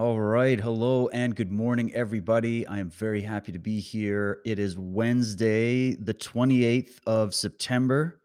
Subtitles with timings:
[0.00, 0.58] All right.
[0.58, 2.66] Hello and good morning, everybody.
[2.66, 4.40] I am very happy to be here.
[4.46, 8.22] It is Wednesday, the 28th of September.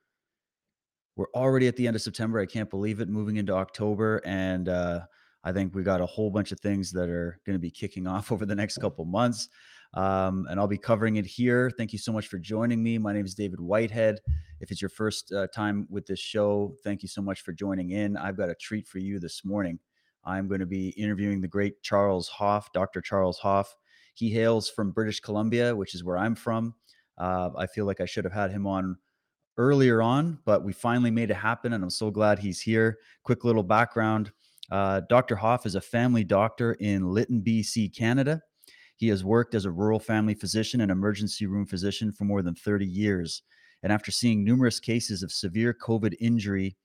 [1.18, 2.40] We're already at the end of September.
[2.40, 3.09] I can't believe it.
[3.09, 4.22] Moving into October.
[4.23, 5.02] And uh,
[5.44, 8.08] I think we got a whole bunch of things that are going to be kicking
[8.14, 9.50] off over the next couple months.
[9.96, 11.70] Um, and I'll be covering it here.
[11.78, 12.98] Thank you so much for joining me.
[13.00, 14.22] My name is David Whitehead.
[14.62, 17.90] If it's your first uh, time with this show, thank you so much for joining
[17.90, 18.16] in.
[18.16, 19.78] I've got a treat for you this morning.
[20.26, 23.02] I'm going to be interviewing the great Charles Hoffe, Dr.
[23.02, 23.76] Charles Hoffe.
[24.14, 26.73] He hails from British Columbia, which is where I'm from.
[27.18, 28.98] Uh, I feel like I should have had him on
[29.58, 32.98] earlier on, but we finally made it happen, and I'm so glad he's here.
[33.23, 34.31] Quick little background
[34.72, 35.36] uh, Dr.
[35.36, 38.42] Hoffe is a family doctor in Lytton, BC, Canada.
[38.98, 42.56] He has worked as a rural family physician and emergency room physician for more than
[42.56, 43.44] 30 years.
[43.84, 46.78] And after seeing numerous cases of severe COVID injury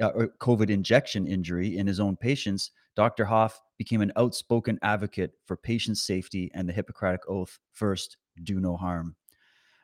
[0.00, 0.10] uh,
[0.40, 3.24] COVID injection injury in his own patients, Dr.
[3.24, 8.76] Hoffe became an outspoken advocate for patient safety and the Hippocratic Oath first, do no
[8.76, 9.16] harm.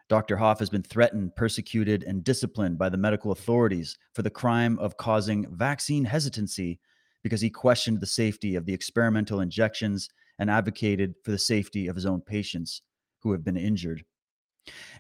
[0.09, 0.37] Dr.
[0.37, 4.97] Hoffe has been threatened, persecuted, and disciplined by the medical authorities for the crime of
[4.97, 6.81] causing vaccine hesitancy
[7.23, 10.09] because he questioned the safety of the experimental injections
[10.41, 12.83] and advocated for the safety of his own patients
[13.21, 14.05] who have been injured.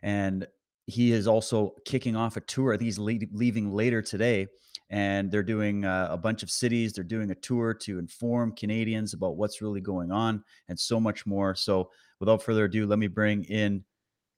[0.03, 0.47] And
[0.87, 2.73] he is also kicking off a tour.
[2.73, 4.47] I think he's leaving later today
[4.91, 6.93] and they're doing uh, a bunch of cities.
[6.93, 11.27] They're doing a tour to inform Canadians about what's really going on and so much
[11.27, 11.55] more.
[11.55, 13.85] So, without further ado, let me bring in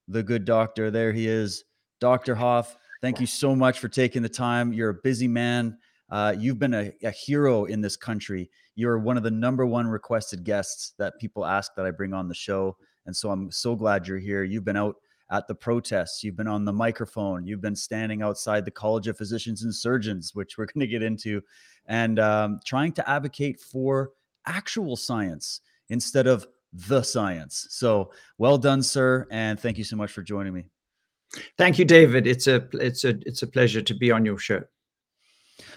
[0.08, 0.90] the good doctor.
[0.90, 1.64] There he is,
[2.00, 2.34] Dr.
[2.34, 2.76] Hoffe.
[3.00, 4.72] Thank you so much for taking the time.
[4.72, 5.78] You're a busy man.
[6.10, 8.50] Uh, you've been a, a hero in this country.
[8.74, 12.28] You're one of the number one requested guests that people ask that I bring on
[12.28, 12.76] the show.
[13.06, 14.44] And so I'm so glad you're here.
[14.44, 14.96] You've been out
[15.32, 19.16] at the protests, you've been on the microphone, you've been standing outside the College of
[19.16, 21.42] Physicians and Surgeons, which we're going to get into,
[21.86, 24.10] and um, trying to advocate for
[24.46, 27.66] actual science instead of the science.
[27.70, 30.64] So well done, sir, and thank you so much for joining me.
[31.56, 32.26] Thank you, David.
[32.26, 34.62] It's a it's a it's a pleasure to be on your show.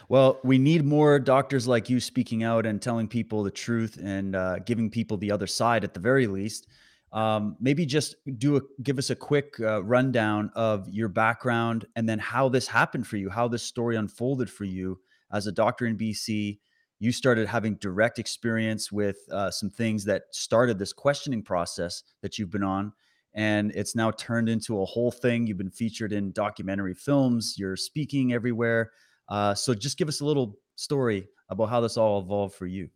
[0.10, 4.36] Well, we need more doctors like you speaking out and telling people the truth and
[4.36, 6.68] uh, giving people the other side at the very least.
[7.16, 12.10] Um, maybe just do a give us a quick uh, rundown of your background and
[12.10, 15.00] then how this happened for you, how this story unfolded for you
[15.32, 16.60] as a doctor in BC.
[17.00, 22.38] You started having direct experience with uh, some things that started this questioning process that
[22.38, 22.92] you've been on,
[23.34, 25.48] and it's now turned into a whole thing.
[25.48, 27.56] You've been featured in documentary films.
[27.58, 28.92] You're speaking everywhere.
[29.30, 32.90] Uh, so just give us a little story about how this all evolved for you.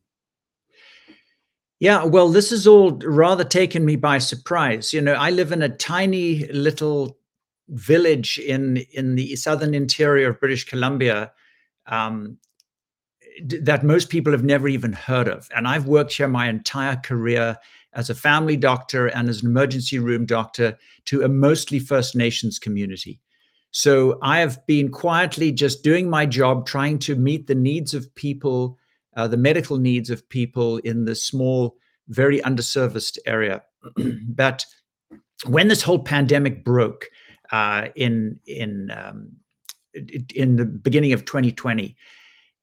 [1.79, 4.94] Yeah, well, this has all rather taken me by surprise.
[4.94, 7.17] You know, I live in a tiny little
[7.69, 11.31] village in in the southern interior of British Columbia
[11.88, 12.38] um,
[13.62, 17.57] that most people have never even heard of, and I've worked here my entire career
[17.94, 22.59] as a family doctor and as an emergency room doctor to a mostly First Nations
[22.59, 23.21] community.
[23.71, 28.13] So I have been quietly just doing my job, trying to meet the needs of
[28.15, 28.78] people
[29.15, 31.77] uh, the medical needs of people in this small,
[32.07, 33.63] very underserviced area.
[34.27, 34.65] but
[35.45, 37.07] when this whole pandemic broke
[37.51, 39.31] uh, in in um,
[40.35, 41.95] in the beginning of 2020,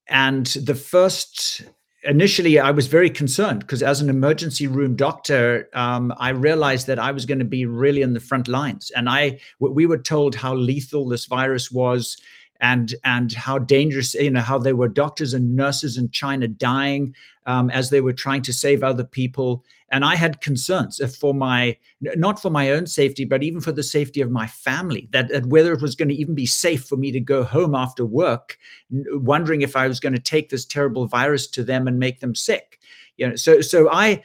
[0.08, 1.62] and the first
[2.04, 7.00] initially I was very concerned because as an emergency room doctor, um, I realized that
[7.00, 10.34] I was going to be really in the front lines, and I we were told
[10.34, 12.16] how lethal this virus was
[12.60, 17.14] and and how dangerous you know how there were doctors and nurses in China dying
[17.46, 19.64] um, as they were trying to save other people.
[19.90, 23.82] And I had concerns for my not for my own safety but even for the
[23.82, 26.96] safety of my family that, that whether it was going to even be safe for
[26.96, 28.58] me to go home after work
[28.90, 32.34] wondering if I was going to take this terrible virus to them and make them
[32.34, 32.80] sick.
[33.16, 34.22] You know so so I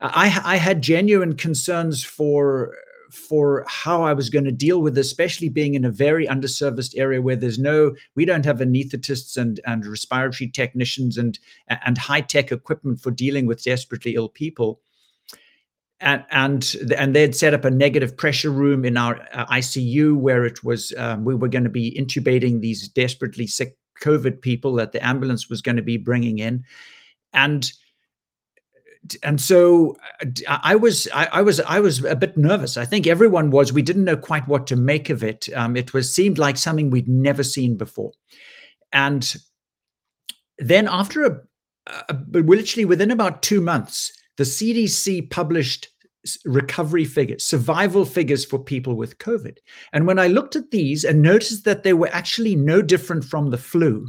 [0.00, 2.74] I, I had genuine concerns for
[3.14, 6.98] for how I was going to deal with, this, especially being in a very underserviced
[6.98, 11.38] area where there's no, we don't have anesthetists and and respiratory technicians and
[11.68, 14.80] and high tech equipment for dealing with desperately ill people.
[16.00, 20.44] And, and and they'd set up a negative pressure room in our uh, ICU where
[20.44, 24.92] it was um, we were going to be intubating these desperately sick COVID people that
[24.92, 26.64] the ambulance was going to be bringing in,
[27.32, 27.72] and
[29.22, 32.76] and so uh, I was I, I, was I was a bit nervous.
[32.76, 33.72] I think everyone was.
[33.72, 35.48] We didn't know quite what to make of it.
[35.54, 38.12] Um, it was seemed like something we'd never seen before,
[38.92, 39.36] and
[40.58, 41.40] then after a,
[42.08, 45.88] a literally within about two months, the CDC published
[46.44, 49.58] recovery figures, survival figures for people with COVID.
[49.92, 53.50] And when I looked at these and noticed that they were actually no different from
[53.50, 54.08] the flu,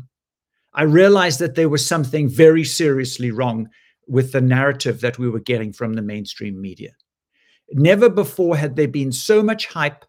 [0.73, 3.69] I realized that there was something very seriously wrong
[4.07, 6.91] with the narrative that we were getting from the mainstream media.
[7.71, 10.05] Never before had there been so much hype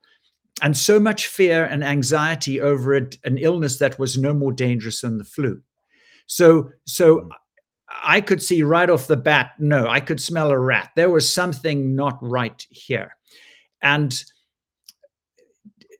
[0.62, 5.00] and so much fear and anxiety over it, an illness that was no more dangerous
[5.00, 5.60] than the flu.
[6.26, 7.28] So, so hmm.
[8.02, 10.90] I could see right off the bat, no, I could smell a rat.
[10.96, 13.16] There was something not right here.
[13.80, 14.22] And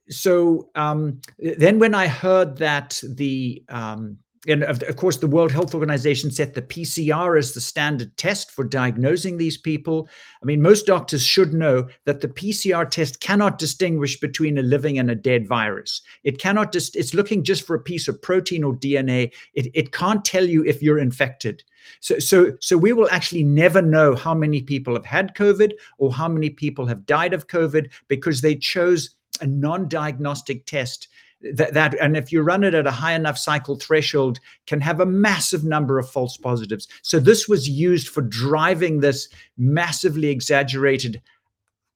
[0.09, 5.51] so um, then when I heard that the um, and of, of, course, the World
[5.51, 10.09] Health Organization set the PCR as the standard test for diagnosing these people.
[10.43, 14.99] I mean, most doctors should know that the PCR test cannot distinguish between a living
[14.99, 16.03] and a dead virus.
[16.25, 19.33] It cannot just, it's looking just for a piece of protein or DNA.
[19.55, 21.63] It, it can't tell you if you're infected.
[22.01, 26.13] So, so, so we will actually never know how many people have had COVID or
[26.13, 31.09] how many people have died of COVID because they chose a non-diagnostic test
[31.55, 35.01] that, that and if you run it at a high enough cycle threshold can have
[35.01, 36.89] a massive number of false positives.
[37.03, 41.21] So this was used for driving this massively exaggerated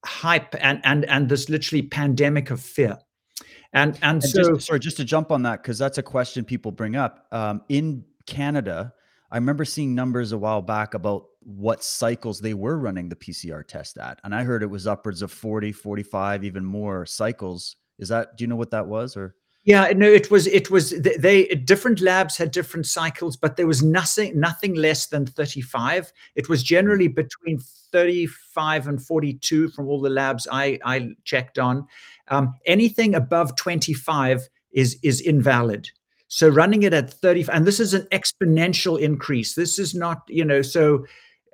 [0.05, 2.97] hype and and and this literally pandemic of fear.
[3.73, 6.45] And and, and so just, sorry just to jump on that because that's a question
[6.45, 7.27] people bring up.
[7.31, 8.93] Um, in canada
[9.31, 13.65] i remember seeing numbers a while back about what cycles they were running the pcr
[13.67, 18.09] test at and i heard it was upwards of 40 45 even more cycles is
[18.09, 19.35] that do you know what that was or?
[19.63, 23.83] Yeah, no, it was it was they different labs had different cycles, but there was
[23.83, 26.11] nothing nothing less than 35.
[26.35, 27.59] It was generally between
[27.91, 31.85] 35 and 42 from all the labs I I checked on.
[32.29, 35.91] Um, anything above 25 is is invalid.
[36.27, 39.53] So running it at 30, and this is an exponential increase.
[39.53, 41.05] This is not, you know, so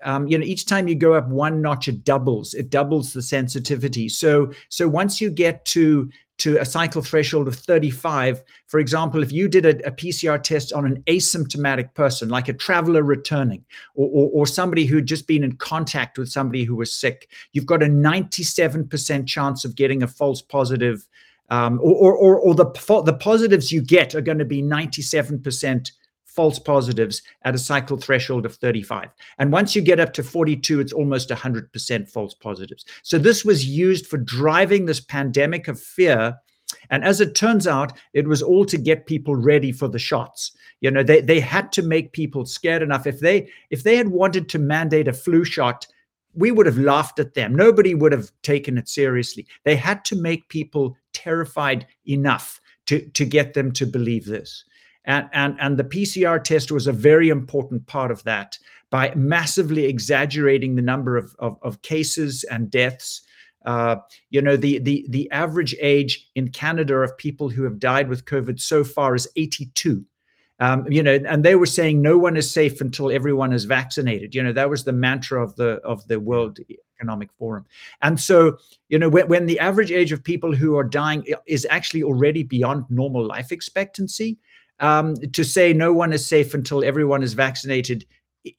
[0.03, 2.53] um, you know, each time you go up one notch, it doubles.
[2.53, 4.09] It doubles the sensitivity.
[4.09, 8.43] So, so once you get to to a cycle threshold of 35.
[8.67, 12.53] For example, if you did a, a PCR test on an asymptomatic person, like a
[12.53, 16.93] traveler returning, or, or, or, somebody who'd just been in contact with somebody who was
[16.93, 21.07] sick, you've got a 97% chance of getting a false positive,
[21.49, 22.65] um, or, or, or, the,
[23.05, 25.91] the positives you get are going to be 97%
[26.37, 29.09] false positives at a cycle threshold of 35.
[29.39, 32.85] And once you get up to 42, it's almost 100% false positives.
[33.01, 36.37] So this was used for driving this pandemic of fear.
[36.91, 40.51] And as it turns out, it was all to get people ready for the shots.
[40.79, 43.07] You know, they, they had to make people scared enough.
[43.07, 45.87] If they if they had wanted to mandate a flu shot,
[46.35, 47.55] we would have laughed at them.
[47.55, 49.47] Nobody would have taken it seriously.
[49.63, 54.63] They had to make people terrified enough to, to get them to believe this.
[55.07, 58.57] And, and, and the PCR test was a very important part of that
[58.89, 63.21] by massively exaggerating the number of, of, of cases and deaths.
[63.65, 63.97] Uh,
[64.29, 68.25] you know, the, the, the average age in Canada of people who have died with
[68.25, 70.05] COVID so far is 82.
[70.59, 74.33] Um, you know, and they were saying no one is safe until everyone is vaccinated.
[74.33, 76.57] You know, that was the mantra of the of the World
[76.95, 77.65] Economic Forum.
[78.01, 78.57] And so,
[78.89, 82.41] you know, when, when the average age of people who are dying is actually already
[82.41, 84.39] beyond normal life expectancy,
[84.79, 88.05] um, to say no one is safe until everyone is vaccinated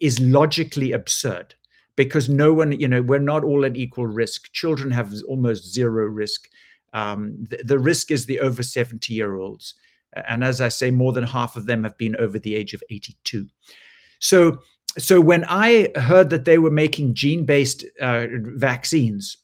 [0.00, 1.54] is logically absurd
[1.96, 4.52] because no one, you know, we're not all at equal risk.
[4.52, 6.48] Children have almost zero risk.
[6.92, 9.74] Um, the, the, risk is the over 70 year olds.
[10.26, 12.82] And as I say, more than half of them have been over the age of
[12.90, 13.46] 82.
[14.20, 14.58] So,
[14.96, 19.36] so when I heard that they were making gene based uh, vaccines,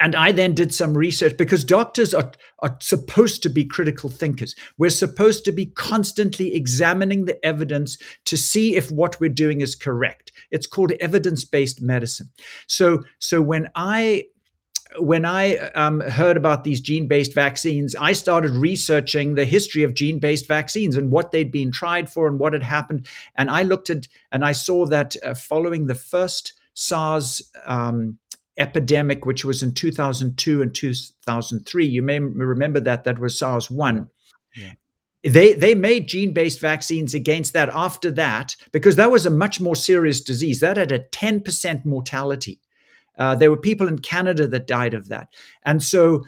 [0.00, 4.54] and I then did some research because doctors are, are supposed to be critical thinkers.
[4.78, 9.74] We're supposed to be constantly examining the evidence to see if what we're doing is
[9.74, 10.32] correct.
[10.50, 12.30] It's called evidence-based medicine.
[12.66, 14.24] So, so when I
[14.98, 20.46] when I um, heard about these gene-based vaccines, I started researching the history of gene-based
[20.46, 23.06] vaccines and what they'd been tried for and what had happened.
[23.36, 28.18] And I looked at and I saw that uh, following the first SARS um,
[28.58, 31.86] epidemic, which was in 2002 and 2003.
[31.86, 34.08] You may remember that that was SARS one.
[34.56, 34.72] Yeah.
[35.24, 39.60] They they made gene based vaccines against that after that because that was a much
[39.60, 40.60] more serious disease.
[40.60, 42.58] That had a 10% mortality.
[43.18, 45.28] Uh, there were people in Canada that died of that,
[45.64, 46.24] and so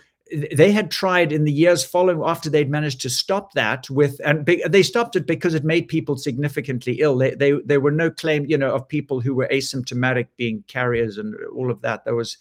[0.53, 4.47] they had tried in the years following after they'd managed to stop that with and
[4.47, 7.19] they stopped it because it made people significantly ill.
[7.19, 11.19] They, they there were no claim you know of people who were asymptomatic being carriers
[11.19, 12.05] and all of that.
[12.05, 12.39] That was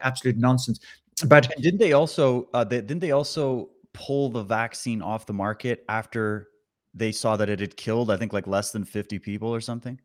[0.00, 0.80] absolute nonsense.
[1.26, 5.32] But and didn't they also uh, they, didn't they also pull the vaccine off the
[5.32, 6.48] market after
[6.92, 9.98] they saw that it had killed i think like less than 50 people or something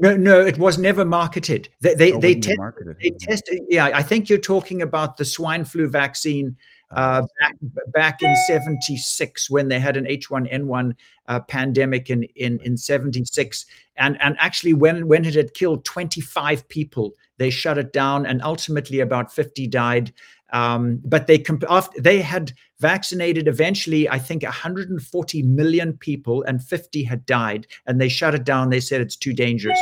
[0.00, 1.68] no, no, it was never marketed.
[1.80, 2.56] They they, oh, they, te-
[3.00, 3.60] they tested.
[3.68, 6.56] Yeah, I think you're talking about the swine flu vaccine
[6.90, 7.54] uh, back,
[7.92, 10.94] back in 76 when they had an H1N1
[11.28, 13.66] uh, pandemic in, in, in 76.
[13.96, 18.42] And, and actually, when, when it had killed 25 people, they shut it down, and
[18.42, 20.12] ultimately about 50 died.
[20.52, 26.62] Um, but they comp- after, they had vaccinated eventually, I think, 140 million people, and
[26.62, 28.70] 50 had died, and they shut it down.
[28.70, 29.80] They said it's too dangerous,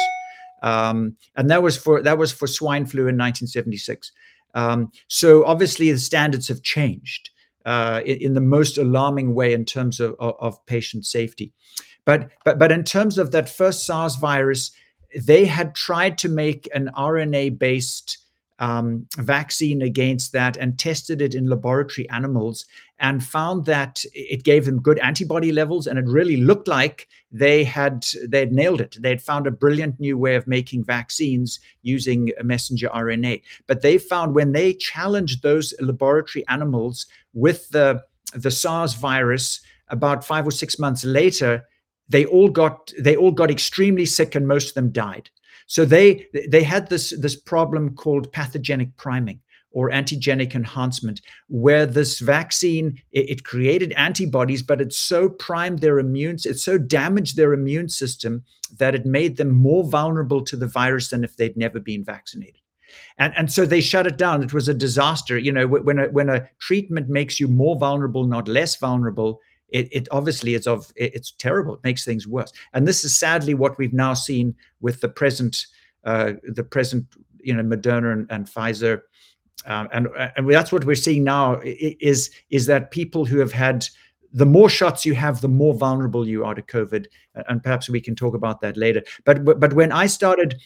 [0.62, 4.12] um, and that was for that was for swine flu in 1976.
[4.54, 7.30] Um, so obviously the standards have changed
[7.66, 11.52] uh, in, in, the most alarming way in terms of, of, of, patient safety.
[12.06, 14.70] But, but, but in terms of that first SARS virus,
[15.14, 18.18] they had tried to make an RNA based
[18.58, 22.66] um, vaccine against that and tested it in laboratory animals
[22.98, 27.62] and found that it gave them good antibody levels and it really looked like they
[27.62, 28.96] had they had nailed it.
[28.98, 33.98] They had found a brilliant new way of making vaccines using messenger rna but they
[33.98, 38.02] found when they challenged those laboratory animals with the
[38.34, 41.64] the sars virus about 5 or 6 months later
[42.08, 45.30] they all got they all got extremely sick and most of them died
[45.68, 52.20] so they they had this this problem called pathogenic priming or antigenic enhancement, where this
[52.20, 57.52] vaccine it, it, created antibodies, but it so primed their immune, it so damaged their
[57.52, 58.42] immune system
[58.78, 62.60] that it made them more vulnerable to the virus than if they'd never been vaccinated.
[63.18, 64.42] And, and so they shut it down.
[64.42, 65.36] It was a disaster.
[65.36, 69.38] You know, when a, when a treatment makes you more vulnerable, not less vulnerable,
[69.70, 71.74] it, it obviously is of it's terrible.
[71.74, 72.52] It makes things worse.
[72.72, 75.66] And this is sadly what we've now seen with the present
[76.04, 77.06] uh, the present
[77.40, 79.02] you know Moderna and, and Pfizer.
[79.66, 83.86] Um, and and that's what we're seeing now is is that people who have had
[84.32, 87.06] the more shots you have, the more vulnerable you are to COVID,
[87.48, 89.02] and perhaps we can talk about that later.
[89.24, 90.60] But but when I started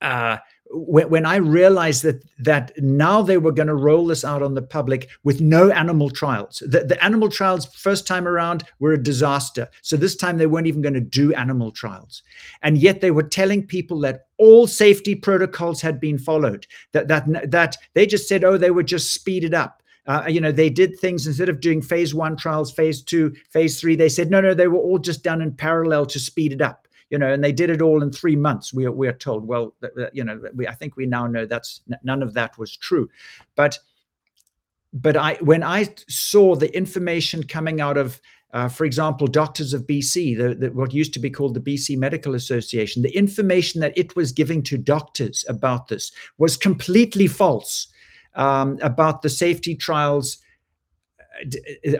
[0.00, 0.38] uh,
[0.72, 4.54] when, when I realized that that now they were going to roll this out on
[4.54, 6.62] the public with no animal trials.
[6.66, 9.68] The, the animal trials first time around were a disaster.
[9.82, 12.22] So this time they weren't even going to do animal trials.
[12.62, 16.66] And yet they were telling people that all safety protocols had been followed.
[16.92, 19.82] That that that they just said, oh, they were just speeded up.
[20.06, 23.80] Uh, you know, they did things instead of doing phase one trials, phase two, phase
[23.80, 23.94] three.
[23.94, 26.88] They said, no, no, they were all just done in parallel to speed it up
[27.10, 28.72] you know, and they did it all in three months.
[28.72, 29.46] We are, we are told.
[29.46, 29.74] Well,
[30.12, 33.08] you know, we, I think we now know that's none of that was true,
[33.56, 33.78] but
[34.92, 38.20] but I when I saw the information coming out of
[38.52, 41.96] uh, for example, Doctors of BC, the, the, what used to be called the BC
[41.96, 47.86] Medical Association, the information that it was giving to doctors about this was completely false
[48.34, 50.38] um, about the safety trials.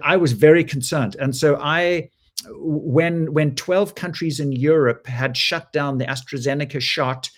[0.02, 1.14] I was very concerned.
[1.20, 2.10] And so I
[2.48, 7.30] when when 12 countries in Europe had shut down the AstraZeneca shot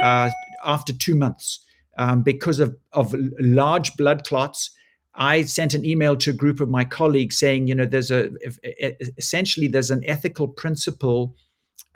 [0.00, 0.30] uh,
[0.64, 1.60] after two months
[1.98, 4.70] um, because of, of large blood clots,
[5.14, 8.30] I sent an email to a group of my colleagues saying, you know, there's a
[9.16, 11.36] essentially there's an ethical principle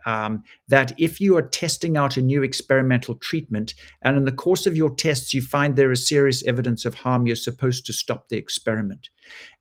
[0.06, 4.66] um, that if you are testing out a new experimental treatment and in the course
[4.66, 8.28] of your tests you find there is serious evidence of harm, you're supposed to stop
[8.28, 9.10] the experiment.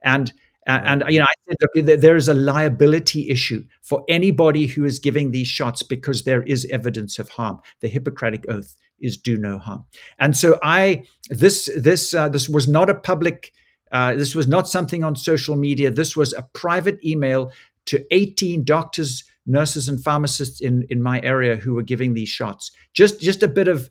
[0.04, 0.32] And
[0.68, 5.00] and you know, I said, look, there is a liability issue for anybody who is
[5.00, 7.60] giving these shots because there is evidence of harm.
[7.80, 9.86] The Hippocratic Oath is do no harm.
[10.20, 13.54] And so I, this, this, uh, this was not a public.
[13.92, 15.90] Uh, this was not something on social media.
[15.90, 17.52] This was a private email
[17.86, 22.72] to 18 doctors, nurses, and pharmacists in in my area who were giving these shots.
[22.94, 23.90] Just just a bit of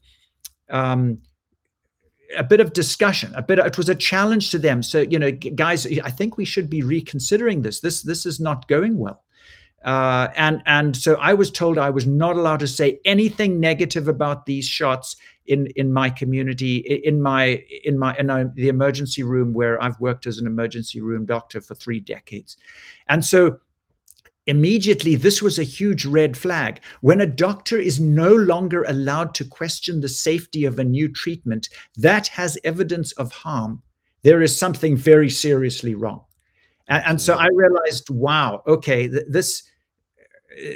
[0.68, 1.18] um,
[2.36, 4.82] a bit of discussion a bit of, it was a challenge to them.
[4.82, 7.80] So you know guys i think we should be reconsidering this.
[7.80, 9.22] This this is not going well.
[9.84, 14.08] Uh, and and so i was told i was not allowed to say anything negative
[14.08, 15.16] about these shots
[15.46, 20.26] in in my community in my in my in the emergency room where i've worked
[20.26, 22.56] as an emergency room doctor for three decades.
[23.08, 23.60] And so
[24.46, 26.80] Immediately, this was a huge red flag.
[27.00, 31.68] When a doctor is no longer allowed to question the safety of a new treatment
[31.96, 33.82] that has evidence of harm,
[34.22, 36.24] there is something very seriously wrong.
[36.88, 39.64] And, and so I realized, wow, okay, th- this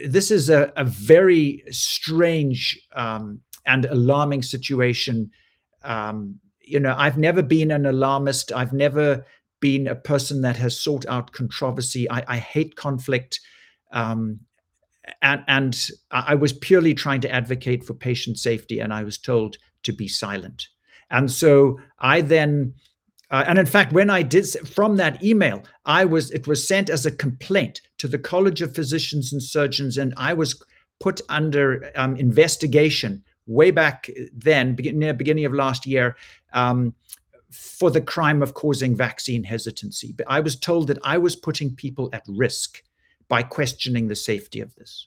[0.06, 5.30] this is a, a very strange um, and alarming situation.
[5.82, 8.52] Um, you know, I've never been an alarmist.
[8.52, 9.24] I've never
[9.60, 12.10] been a person that has sought out controversy.
[12.10, 13.40] I, I hate conflict.
[13.92, 14.40] Um,
[15.22, 19.56] and, and I was purely trying to advocate for patient safety, and I was told
[19.82, 20.68] to be silent.
[21.10, 22.74] And so I then,
[23.30, 26.90] uh, and in fact, when I did from that email, I was it was sent
[26.90, 30.62] as a complaint to the College of Physicians and Surgeons, and I was
[31.00, 36.16] put under um, investigation way back then, near beginning of last year,
[36.52, 36.94] um,
[37.50, 40.12] for the crime of causing vaccine hesitancy.
[40.12, 42.82] But I was told that I was putting people at risk
[43.30, 45.06] by questioning the safety of this.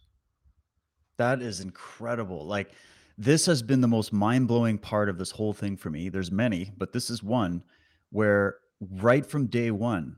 [1.18, 2.48] That is incredible.
[2.48, 2.72] Like
[3.20, 6.10] this has been the most mind-blowing part of this whole thing for me.
[6.10, 7.62] There's many, but this is one
[8.10, 10.15] where right from day 1,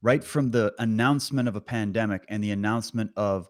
[0.00, 3.48] right from the announcement of a pandemic and the announcement of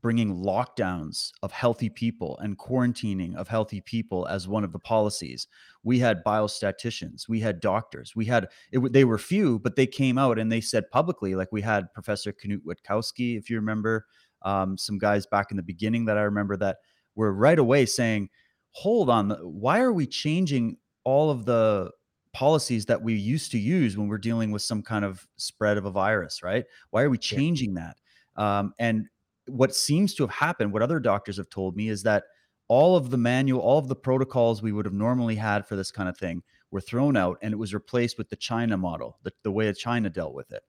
[0.00, 5.46] bringing lockdowns of healthy people and quarantining of healthy people as one of the policies.
[5.82, 10.18] We had biostatisticians, we had doctors, we had it, they were few, but they came
[10.18, 14.06] out and they said publicly, like we had Professor Knut Wittkowski, if you remember,
[14.42, 16.78] um, some guys back in the beginning that I remember that
[17.14, 18.28] were right away saying,
[18.72, 21.90] "Hold on, why are we changing all of the
[22.32, 25.84] policies that we used to use when we're dealing with some kind of spread of
[25.86, 26.66] a virus, right?
[26.90, 27.38] Why are we Yeah.
[27.38, 27.96] changing that?"
[28.36, 29.08] Um, and
[29.48, 32.24] what seems to have happened, what other doctors have told me, is that
[32.68, 35.90] all of the manual, all of the protocols we would have normally had for this
[35.90, 39.32] kind of thing were thrown out, and it was replaced with the China model, the,
[39.42, 40.62] the way China dealt with it.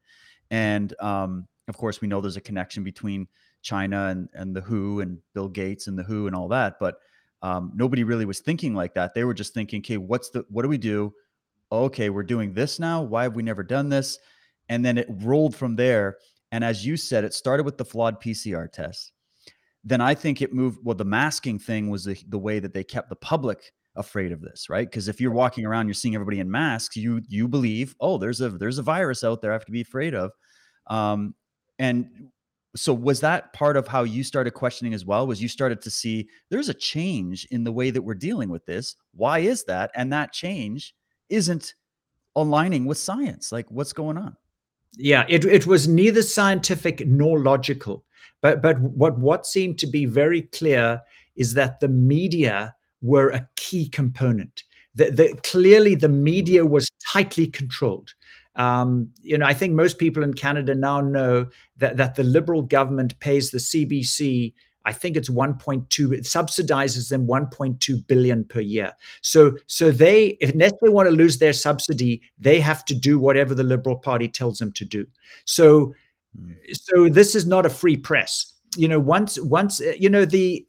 [0.49, 3.27] And um, of course, we know there's a connection between
[3.61, 6.95] China and and the WHO and Bill Gates and the WHO and all that, but
[7.41, 9.13] um, nobody really was thinking like that.
[9.13, 11.13] They were just thinking, okay, what's the what do we do?
[11.71, 13.01] Okay, we're doing this now.
[13.01, 14.17] Why have we never done this?
[14.69, 16.17] And then it rolled from there.
[16.51, 19.11] And as you said, it started with the flawed PCR test.
[19.83, 20.79] Then I think it moved.
[20.83, 24.41] Well, the masking thing was the, the way that they kept the public afraid of
[24.41, 24.89] this, right?
[24.89, 28.41] Because if you're walking around, you're seeing everybody in masks, you you believe, oh, there's
[28.41, 30.31] a there's a virus out there I have to be afraid of.
[30.87, 31.35] Um,
[31.77, 32.29] and
[32.75, 35.25] so was that part of how you started questioning as well?
[35.25, 38.65] Was you started to see there's a change in the way that we're dealing with
[38.65, 38.95] this?
[39.13, 39.91] Why is that?
[39.95, 40.93] And that change
[41.29, 41.73] isn't
[42.35, 43.51] aligning with science.
[43.51, 44.35] Like what's going on?
[45.01, 48.03] Yeah, it, it was neither scientific nor logical.
[48.41, 51.01] But but what what seemed to be very clear
[51.35, 54.63] is that the media were a key component.
[54.95, 58.13] The, the, clearly, the media was tightly controlled.
[58.55, 62.61] Um, you know, I think most people in Canada now know that, that the Liberal
[62.61, 64.53] government pays the CBC,
[64.89, 68.91] I think it's 1.2, it subsidizes them 1.2 billion per year.
[69.21, 73.53] So, so they, unless they want to lose their subsidy, they have to do whatever
[73.53, 75.05] the Liberal Party tells them to do.
[75.45, 75.93] So,
[76.35, 76.55] mm.
[76.73, 78.51] so this is not a free press.
[78.77, 80.65] You know, once, once, you know, the,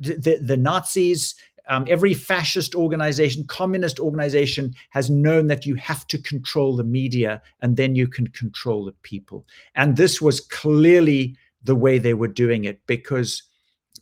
[0.00, 1.36] the, the Nazis,
[1.68, 7.40] um, every fascist organization, communist organization has known that you have to control the media
[7.62, 9.46] and then you can control the people.
[9.76, 13.44] And this was clearly the way they were doing it because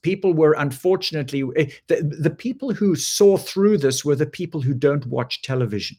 [0.02, 4.74] people were unfortunately, eh, the, the people who saw through this were the people who
[4.74, 5.96] don't watch television.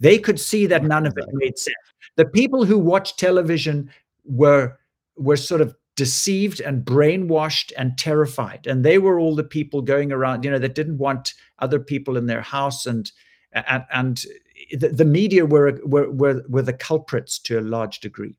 [0.00, 1.76] They could see that none of it made sense.
[2.16, 3.90] The people who watch television
[4.24, 4.78] were
[5.16, 10.10] were sort of deceived and brainwashed and terrified and they were all the people going
[10.10, 13.12] around you know that didn't want other people in their house and
[13.52, 14.24] and, and
[14.72, 18.36] the, the media were, were were were the culprits to a large degree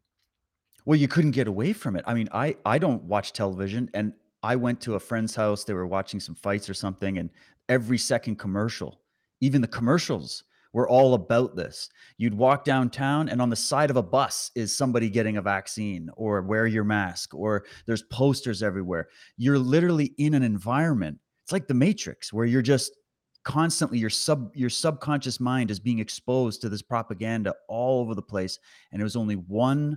[0.84, 4.12] well you couldn't get away from it i mean i i don't watch television and
[4.46, 7.30] i went to a friend's house they were watching some fights or something and
[7.70, 9.02] every second commercial
[9.42, 10.44] even the commercials
[10.76, 11.90] we're all about this.
[12.18, 16.10] You'd walk downtown, and on the side of a bus is somebody getting a vaccine
[16.18, 19.08] or wear your mask, or there's posters everywhere.
[19.38, 21.18] You're literally in an environment.
[21.46, 22.92] It's like the Matrix, where you're just
[23.46, 28.22] constantly your sub your subconscious mind is being exposed to this propaganda all over the
[28.22, 28.58] place
[28.92, 29.96] and it was only one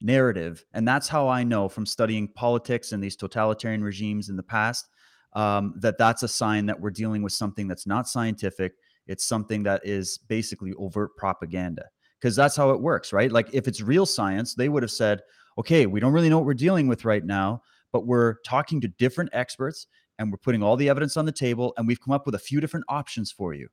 [0.00, 4.42] narrative and that's how i know from studying politics and these totalitarian regimes in the
[4.42, 4.88] past
[5.34, 8.72] um, that that's a sign that we're dealing with something that's not scientific
[9.06, 11.84] it's something that is basically overt propaganda
[12.20, 13.32] because that's how it works, right?
[13.32, 15.22] Like if it's real science, they would have said,
[15.58, 18.88] okay, we don't really know what we're dealing with right now, but we're talking to
[18.88, 19.86] different experts
[20.18, 22.38] and we're putting all the evidence on the table and we've come up with a
[22.38, 23.68] few different options for you.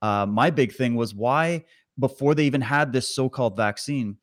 [0.00, 1.62] Uh, my big thing was why,
[1.98, 4.16] before they even had this so called vaccine,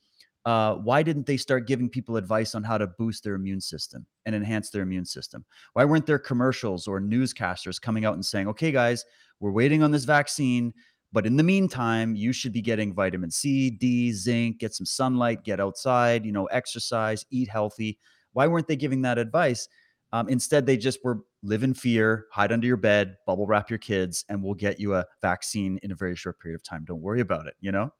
[0.48, 4.06] uh, why didn't they start giving people advice on how to boost their immune system
[4.26, 5.44] and enhance their immune system?
[5.74, 9.04] Why weren't there commercials or newscasters coming out and saying, okay, guys,
[9.42, 10.74] we're waiting on this vaccine.
[11.12, 15.44] But in the meantime, you should be getting vitamin C, D, zinc, get some sunlight,
[15.44, 18.00] get outside, you know, exercise, eat healthy.
[18.32, 19.68] Why weren't they giving that advice?
[20.14, 23.80] Um, instead, they just were live in fear, hide under your bed, bubble wrap your
[23.80, 26.86] kids, and we'll get you a vaccine in a very short period of time.
[26.86, 27.92] Don't worry about it, you know?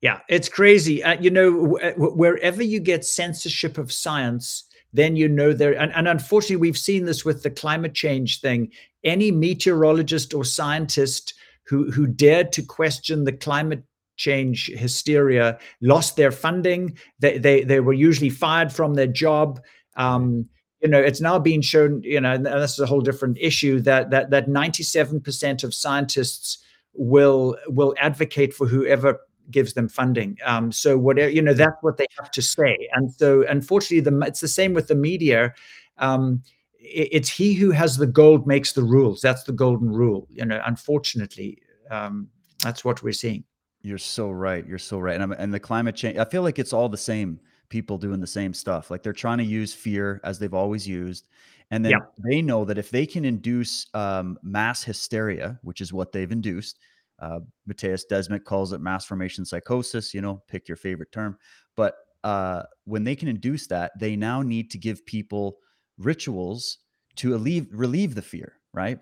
[0.00, 1.02] Yeah, it's crazy.
[1.02, 6.08] Uh, you know, wherever you get censorship of science, then you know there and, and
[6.08, 8.70] unfortunately we've seen this with the climate change thing.
[9.04, 11.34] Any meteorologist or scientist
[11.66, 13.82] who who dared to question the climate
[14.16, 16.96] change hysteria lost their funding.
[17.18, 19.60] They they, they were usually fired from their job.
[19.96, 20.48] Um,
[20.80, 23.80] you know it's now being shown you know and this is a whole different issue
[23.80, 26.58] that that that 97% of scientists
[26.94, 29.18] will will advocate for whoever
[29.50, 30.38] gives them funding.
[30.44, 32.88] Um, so whatever you know, that's what they have to say.
[32.92, 35.54] And so, unfortunately, the it's the same with the media.
[35.98, 36.42] Um,
[36.78, 39.20] it, it's he who has the gold makes the rules.
[39.20, 40.26] That's the golden rule.
[40.30, 41.58] You know, unfortunately,
[41.90, 42.28] um,
[42.62, 43.44] that's what we're seeing.
[43.82, 44.66] You're so right.
[44.66, 45.14] You're so right.
[45.14, 46.18] And I'm, and the climate change.
[46.18, 48.90] I feel like it's all the same people doing the same stuff.
[48.90, 51.26] Like they're trying to use fear as they've always used.
[51.70, 51.98] And then Yeah.
[52.28, 56.78] they know that if they can induce um, mass hysteria, which is what they've induced,
[57.20, 61.38] uh, Mattias Desmet calls it mass formation psychosis, you know, pick your favorite term.
[61.76, 65.58] But uh, when they can induce that, they now need to give people
[65.98, 66.78] rituals
[67.16, 68.98] to relieve, relieve the fear, right?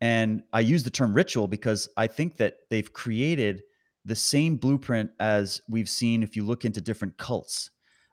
[0.00, 3.62] And I use the term ritual because I think that they've created
[4.06, 7.70] the same blueprint as we've seen if you look into different cults.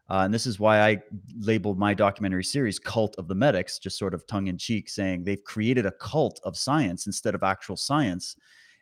[0.10, 1.02] Uh, and this is why I
[1.40, 5.24] labeled my documentary series Cult of the Medics, just sort of tongue in cheek, saying
[5.24, 8.36] they've created a cult of science instead of actual science.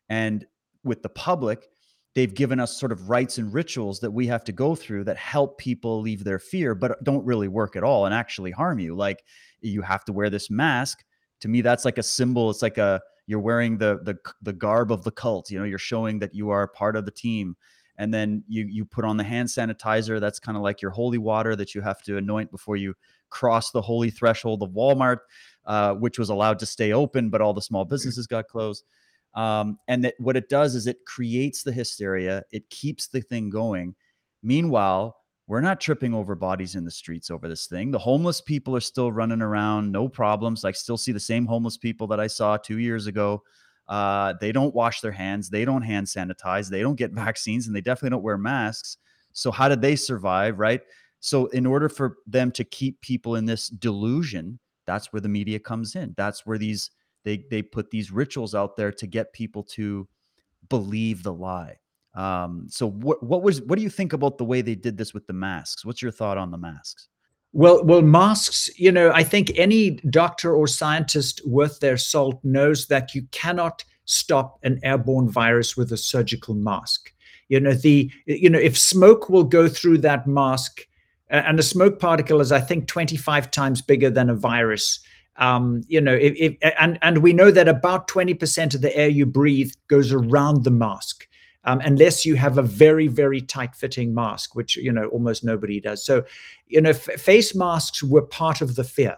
[0.09, 0.45] And
[0.85, 1.67] with the public,
[2.13, 5.17] they've given us sort of rites and rituals that we have to go through that
[5.17, 8.95] help people leave their fear, but don't really work at all and actually harm you.
[8.95, 9.23] Like
[9.61, 11.03] you have to wear this mask.
[11.41, 12.49] To me, that's like a symbol.
[12.49, 15.51] It's like a you're wearing the the the garb of the cult.
[15.51, 17.55] You know, you're showing that you are part of the team.
[17.97, 20.19] And then you you put on the hand sanitizer.
[20.19, 22.93] That's kind of like your holy water that you have to anoint before you
[23.29, 25.19] cross the holy threshold of Walmart,
[25.65, 28.85] uh, which was allowed to stay open, but all the small businesses got closed.
[29.35, 32.43] Um, and that what it does is it creates the hysteria.
[32.51, 33.95] It keeps the thing going.
[34.41, 35.17] Meanwhile,
[35.47, 37.91] we're not tripping over bodies in the streets over this thing.
[37.91, 40.65] The homeless people are still running around, no problems.
[40.65, 43.43] I still see the same homeless people that I saw two years ago.
[43.87, 47.75] Uh, they don't wash their hands, they don't hand sanitize, they don't get vaccines, and
[47.75, 48.97] they definitely don't wear masks.
[49.33, 50.81] So, how did they survive, right?
[51.19, 55.59] So, in order for them to keep people in this delusion, that's where the media
[55.59, 56.15] comes in.
[56.17, 56.89] That's where these
[57.25, 60.07] they they put these rituals out there to get people to
[60.69, 61.75] believe the lie.
[62.13, 65.13] Um, so what what was what do you think about the way they did this
[65.13, 65.83] with the masks?
[65.83, 67.09] What's your thought on the masks?
[67.51, 72.87] Well, well, masks, you know, I think any doctor or scientist worth their salt knows
[72.87, 77.13] that you cannot stop an airborne virus with a surgical mask.
[77.47, 80.85] You know, the you know, if smoke will go through that mask,
[81.29, 84.99] and a smoke particle is, I think, 25 times bigger than a virus.
[85.37, 89.09] Um, you know, if, if, and and we know that about 20% of the air
[89.09, 91.27] you breathe goes around the mask
[91.65, 95.79] um, unless you have a very very tight fitting mask which you know almost nobody
[95.79, 96.05] does.
[96.05, 96.23] So
[96.67, 99.17] you know f- face masks were part of the fear.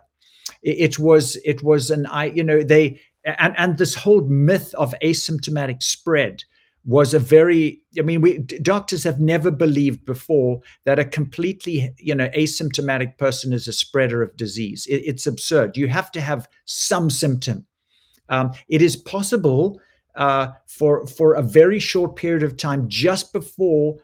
[0.63, 4.73] It, it was it was an i you know they and and this whole myth
[4.75, 6.43] of asymptomatic spread
[6.87, 12.15] was a very i mean we doctors have never believed before that a completely you
[12.15, 14.87] know asymptomatic person is a spreader of disease.
[14.87, 15.77] It, it's absurd.
[15.77, 17.65] You have to have some symptom.
[18.29, 19.79] Um, it is possible
[20.15, 23.97] uh, for for a very short period of time just before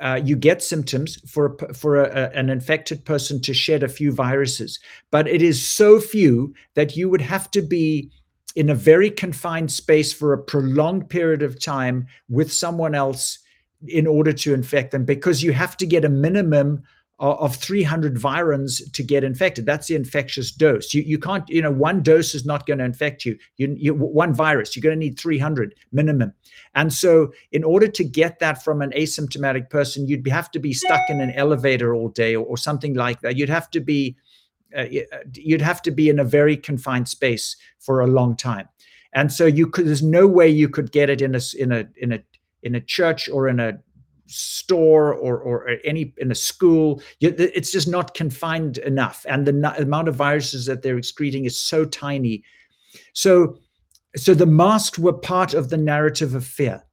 [0.00, 4.12] uh, you get symptoms for for a, a, an infected person to shed a few
[4.12, 4.78] viruses,
[5.10, 8.10] but it is so few that you would have to be
[8.58, 13.38] in a very confined space for a prolonged period of time with someone else
[13.86, 16.82] in order to infect them because you have to get a minimum
[17.20, 19.64] of 300 virions to get infected.
[19.64, 20.92] That's the infectious dose.
[20.92, 23.38] You, you can't, you know, one dose is not going to infect you.
[23.58, 23.76] you.
[23.78, 26.32] You one virus, you're going to need 300 minimum.
[26.74, 30.72] And so, in order to get that from an asymptomatic person, you'd have to be
[30.72, 33.36] stuck in an elevator all day or, or something like that.
[33.36, 34.16] You'd have to be,
[34.76, 38.68] uh, uh you'd have to be in a very confined space for a long time.
[39.14, 39.86] And so, you could.
[39.86, 42.22] There's no way you could get it in a in a in a
[42.62, 43.78] in a church or in a
[44.28, 50.06] store or, or any in a school it's just not confined enough and the amount
[50.06, 52.44] of viruses that they're excreting is so tiny
[53.14, 53.56] so
[54.16, 56.84] so the masks were part of the narrative of fear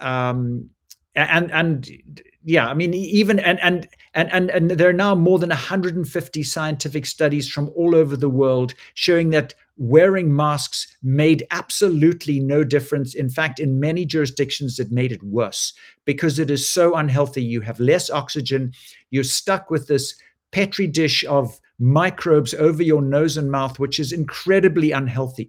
[0.00, 0.68] um
[1.14, 5.38] and and yeah i mean even and and and and, and there are now more
[5.38, 12.38] than 150 scientific studies from all over the world showing that wearing masks made absolutely
[12.38, 13.14] no difference.
[13.14, 15.72] In fact, in many jurisdictions, it made it worse
[16.04, 17.42] because it is so unhealthy.
[17.42, 18.74] You have less oxygen.
[19.10, 20.14] You're stuck with this
[20.52, 25.48] petri dish of microbes over your nose and mouth, which is incredibly unhealthy.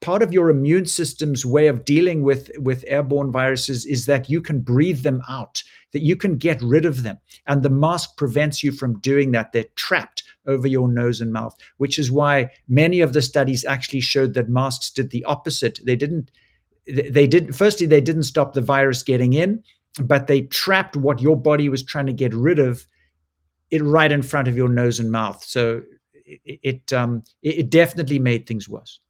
[0.00, 4.40] Part of your immune system's way of dealing with, with airborne viruses is that you
[4.40, 7.18] can breathe them out, that you can get rid of them.
[7.46, 9.52] And the mask prevents you from doing that.
[9.52, 14.00] They're trapped over your nose and mouth, which is why many of the studies actually
[14.00, 15.80] showed that masks did the opposite.
[15.84, 16.30] They didn't,
[16.86, 19.62] they didn't, firstly, they didn't stop the virus getting in,
[20.00, 22.86] but they trapped what your body was trying to get rid of
[23.70, 25.42] it right in front of your nose and mouth.
[25.44, 25.82] So
[26.24, 29.00] it, it um, it definitely made things worse.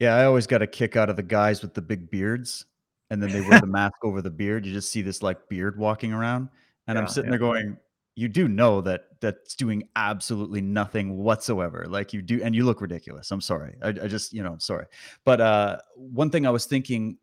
[0.00, 2.66] Yeah, I always got a kick out of the guys with the big beards,
[3.10, 4.66] and then they wear the mask over the beard.
[4.66, 6.48] You just see this like beard walking around,
[6.86, 7.38] and I'm sitting yeah.
[7.38, 7.76] there going,
[8.16, 11.86] "You do know that that's doing absolutely nothing whatsoever.
[11.88, 13.30] Like you do, and you look ridiculous.
[13.30, 13.76] I'm sorry.
[13.80, 14.86] I, I just, you know, I'm sorry.
[15.24, 17.16] But uh, one thing I was thinking,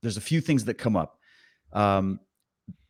[0.00, 1.18] there's a few things that come up.
[1.72, 2.20] Um,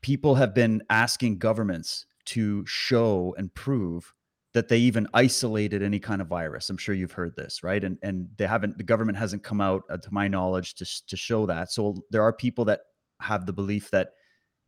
[0.03, 4.15] people have been asking governments to show and prove
[4.55, 6.71] that they even isolated any kind of virus.
[6.71, 7.83] I'm sure you've heard this, right?
[7.83, 8.79] And and they haven't.
[8.79, 11.73] The government hasn't come out, uh, to my knowledge, to to show that.
[11.73, 12.81] So there are people that
[13.21, 14.11] have the belief that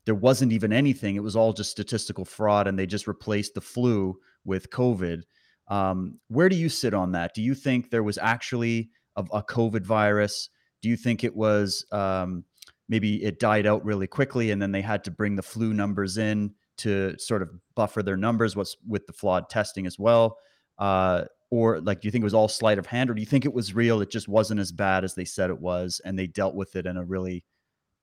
[0.05, 1.16] there wasn't even anything.
[1.16, 5.22] It was all just statistical fraud, and they just replaced the flu with COVID.
[5.68, 7.35] Um, where do you sit on that?
[7.35, 10.51] Do you think there was actually a, a COVID virus?
[10.83, 12.44] Do you think it was um,
[12.88, 16.18] maybe it died out really quickly, and then they had to bring the flu numbers
[16.18, 18.57] in to sort of buffer their numbers?
[18.57, 20.39] What's with the flawed testing as well?
[20.79, 23.27] Uh, or like, do you think it was all sleight of hand, or do you
[23.27, 24.01] think it was real?
[24.01, 26.87] It just wasn't as bad as they said it was, and they dealt with it
[26.87, 27.45] in a really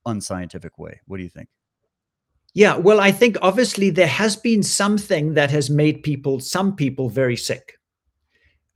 [0.06, 1.00] unscientific way.
[1.08, 1.50] What do you think?
[2.54, 7.10] Yeah, well, I think obviously there has been something that has made people, some people,
[7.10, 7.80] very sick.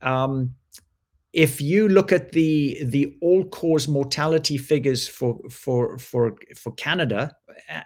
[0.02, 0.54] Um,
[1.32, 7.34] if you look at the the all cause mortality figures for for for for Canada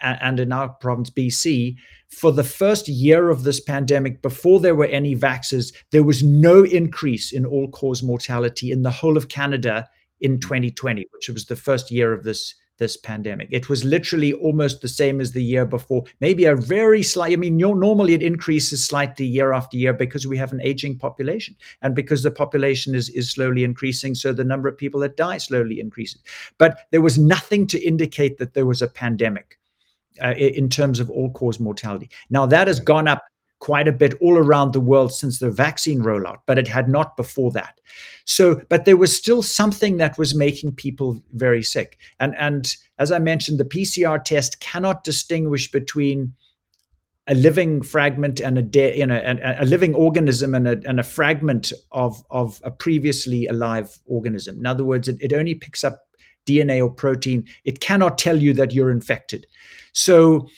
[0.01, 1.77] and in our province BC
[2.09, 6.65] for the first year of this pandemic before there were any vaxes there was no
[6.65, 9.89] increase in all cause mortality in the whole of Canada
[10.21, 13.49] in 2020 which was the first year of this this pandemic.
[13.51, 17.37] It was literally almost the same as the year before maybe a very slight i
[17.37, 21.95] mean normally it increases slightly year after year because we have an aging population and
[21.95, 25.81] because the population is, is slowly increasing so the number of people that die slowly
[25.81, 26.23] increases.
[26.59, 29.59] But there was nothing to indicate that there was a pandemic
[30.23, 32.11] uh, in terms of all cause mortality.
[32.31, 33.25] Now that has gone up
[33.63, 37.17] quite a bit all around the world since the vaccine rollout but it had not
[37.17, 37.79] before that
[38.25, 43.13] so but there was still something that was making people very sick and and as
[43.13, 46.35] i mentioned the pcr test cannot distinguish between
[47.29, 50.99] a living fragment and a dead, you know, a, a living organism and a, and
[50.99, 54.59] a fragment of of a previously alive organism.
[54.59, 56.01] In other words, it, it only picks up
[56.47, 57.47] DNA or protein.
[57.65, 59.47] It cannot tell you that you're infected.
[59.93, 60.49] So,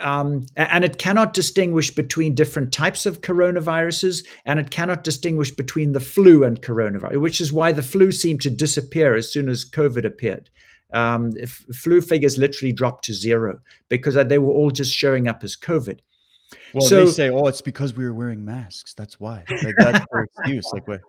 [0.00, 5.92] um, and it cannot distinguish between different types of coronaviruses, and it cannot distinguish between
[5.92, 9.64] the flu and coronavirus, which is why the flu seemed to disappear as soon as
[9.64, 10.50] COVID appeared.
[10.92, 11.32] Um,
[11.72, 16.00] flu figures literally dropped to zero because they were all just showing up as COVID.
[16.74, 18.94] Well, So- they say, "Oh, it's because we were wearing masks.
[18.94, 20.68] That's why." Like that's their excuse.
[20.72, 21.00] Like, what?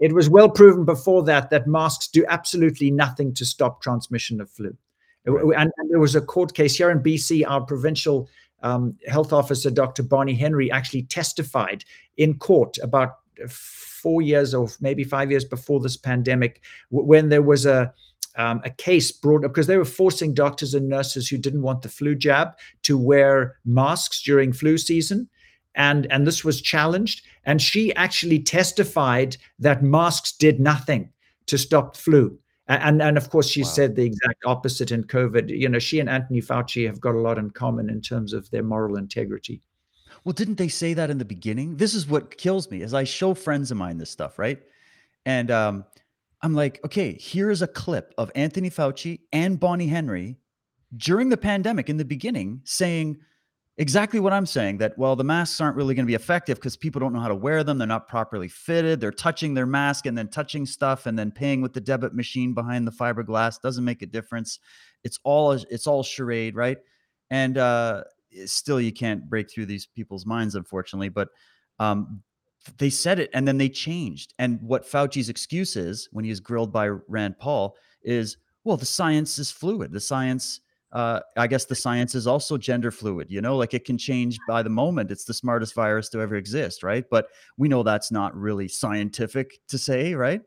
[0.00, 4.50] It was well proven before that that masks do absolutely nothing to stop transmission of
[4.50, 4.76] flu.
[5.26, 5.60] Right.
[5.60, 7.44] And, and there was a court case here in BC.
[7.46, 8.28] Our provincial
[8.62, 10.02] um, health officer, Dr.
[10.02, 11.84] Bonnie Henry, actually testified
[12.16, 13.16] in court about
[13.48, 17.92] four years or maybe five years before this pandemic, when there was a
[18.36, 21.82] um, a case brought up because they were forcing doctors and nurses who didn't want
[21.82, 22.50] the flu jab
[22.82, 25.28] to wear masks during flu season,
[25.74, 27.26] and and this was challenged.
[27.44, 31.10] And she actually testified that masks did nothing
[31.46, 32.38] to stop flu.
[32.68, 33.68] And, and of course, she Wow.
[33.68, 35.56] said the exact opposite in COVID.
[35.56, 38.50] You know, she and Anthony Fauci have got a lot in common in terms of
[38.50, 39.62] their moral integrity.
[40.24, 41.76] Well, didn't they say that in the beginning?
[41.76, 42.82] This is what kills me.
[42.82, 44.60] Is I show friends of mine this stuff, right?
[45.24, 45.84] And um,
[46.42, 50.36] I'm like, okay, here is a clip of Anthony Fauci and Bonnie Henry
[50.96, 53.18] during the pandemic in the beginning saying
[53.78, 56.76] exactly what I'm saying that, well, the masks aren't really going to be effective because
[56.76, 57.78] people don't know how to wear them.
[57.78, 59.00] They're not properly fitted.
[59.00, 62.54] They're touching their mask and then touching stuff and then paying with the debit machine
[62.54, 64.58] behind the fiberglass doesn't make a difference.
[65.04, 66.78] It's all it's all charade, right?
[67.30, 68.04] And uh,
[68.44, 71.08] still, you can't break through these people's minds, unfortunately.
[71.08, 71.28] But
[71.78, 72.22] um,
[72.78, 74.34] they said it and then they changed.
[74.38, 78.86] And what Fauci's excuse is when he was grilled by Rand Paul is, well, the
[78.86, 79.92] science is fluid.
[79.92, 80.60] The science
[80.96, 84.38] uh, I guess the science is also gender fluid, you know, like it can change
[84.48, 85.10] by the moment.
[85.10, 87.04] It's the smartest virus to ever exist, right?
[87.10, 87.26] But
[87.58, 90.40] we know that's not really scientific to say, right?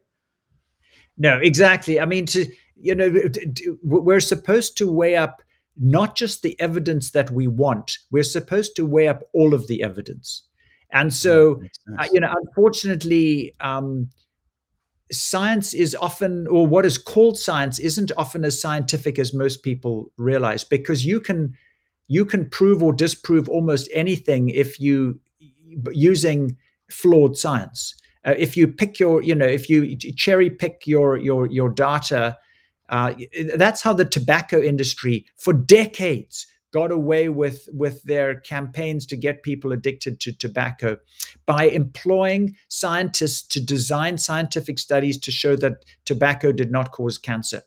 [1.19, 1.99] No, exactly.
[1.99, 2.47] I mean, to
[2.81, 3.13] you know,
[3.83, 5.43] we're supposed to weigh up
[5.77, 7.99] not just the evidence that we want.
[8.09, 10.43] We're supposed to weigh up all of the evidence.
[10.91, 11.61] And so,
[11.99, 14.09] uh, you know, unfortunately, um,
[15.11, 20.11] science is often, or what is called science, isn't often as scientific as most people
[20.17, 21.53] realize, because you can
[22.07, 25.19] you can prove or disprove almost anything if you
[25.91, 26.57] using
[26.89, 27.95] flawed science.
[28.25, 32.37] Uh, if you pick your, you know, if you cherry pick your your your data,
[32.89, 33.13] uh,
[33.55, 39.43] that's how the tobacco industry for decades got away with with their campaigns to get
[39.43, 40.97] people addicted to tobacco
[41.45, 47.61] by employing scientists to design scientific studies to show that tobacco did not cause cancer.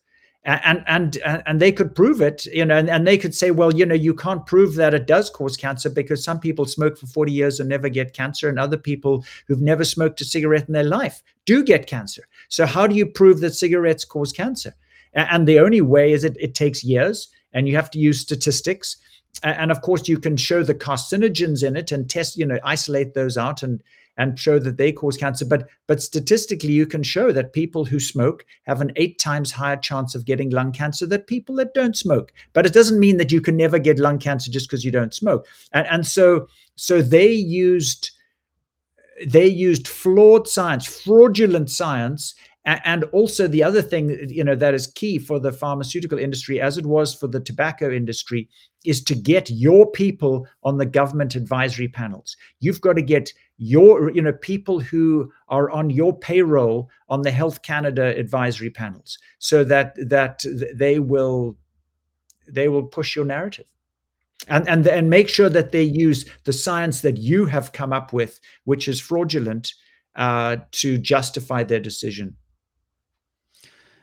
[0.44, 3.72] And and and they could prove it you know and, and they could say well
[3.72, 7.06] you know you can't prove that it does cause cancer because some people smoke for
[7.06, 10.74] 40 years and never get cancer and other people who've never smoked a cigarette in
[10.74, 12.26] their life do get cancer.
[12.48, 14.74] So how do you prove that cigarettes cause cancer?
[15.14, 18.96] And the only way is it, it takes years and you have to use statistics.
[19.42, 23.14] And of course you can show the carcinogens in it and test you know isolate
[23.14, 23.82] those out and
[24.18, 25.44] and show that they cause cancer.
[25.44, 29.76] But but statistically you can show that people who smoke have an 8 times higher
[29.76, 32.32] chance of getting lung cancer than people that don't smoke.
[32.52, 35.14] But it doesn't mean that you can never get lung cancer just because you don't
[35.14, 35.46] smoke.
[35.72, 38.10] And and so so they used
[39.26, 44.86] they used flawed science fraudulent science and also the other thing you know that is
[44.86, 48.48] key for the pharmaceutical industry as it was for the tobacco industry
[48.84, 52.36] is to get your people on the government advisory panels.
[52.60, 57.30] You've got to get your you know people who are on your payroll on the
[57.30, 60.44] health canada advisory panels so that that
[60.74, 61.56] they will
[62.48, 63.66] they will push your narrative.
[64.48, 68.12] And and and make sure that they use the science that you have come up
[68.12, 69.74] with which is fraudulent
[70.14, 72.36] uh, to justify their decision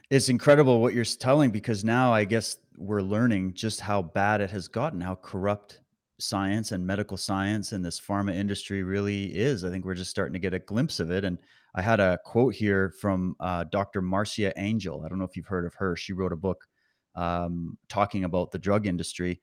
[0.09, 4.49] it's incredible what you're telling because now I guess we're learning just how bad it
[4.49, 5.81] has gotten, how corrupt
[6.19, 9.63] science and medical science and this pharma industry really is.
[9.63, 11.23] I think we're just starting to get a glimpse of it.
[11.25, 11.37] And
[11.75, 14.01] I had a quote here from uh, Dr.
[14.01, 15.03] Marcia Angell.
[15.05, 15.95] I don't know if you've heard of her.
[15.95, 16.65] She wrote a book
[17.15, 19.39] um, talking about the drug industry.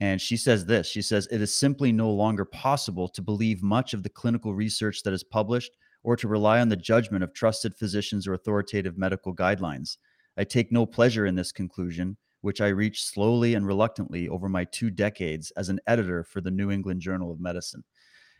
[0.00, 3.94] And she says this She says, It is simply no longer possible to believe much
[3.94, 7.74] of the clinical research that is published or to rely on the judgment of trusted
[7.74, 9.96] physicians or authoritative medical guidelines.
[10.40, 14.64] I take no pleasure in this conclusion, which I reached slowly and reluctantly over my
[14.64, 17.84] two decades as an editor for the New England Journal of Medicine.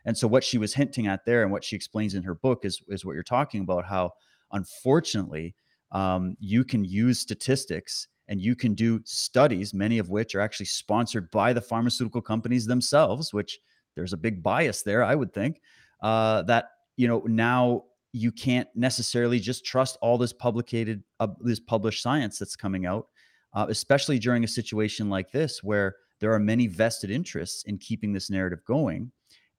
[0.06, 2.64] And so, what she was hinting at there, and what she explains in her book,
[2.64, 3.84] is is what you're talking about.
[3.84, 4.12] How,
[4.52, 5.54] unfortunately,
[5.92, 10.66] um, you can use statistics and you can do studies, many of which are actually
[10.66, 13.34] sponsored by the pharmaceutical companies themselves.
[13.34, 13.58] Which
[13.94, 15.60] there's a big bias there, I would think.
[16.00, 21.60] Uh, that you know now you can't necessarily just trust all this publicated uh, this
[21.60, 23.06] published science that's coming out
[23.54, 28.12] uh, especially during a situation like this where there are many vested interests in keeping
[28.12, 29.10] this narrative going.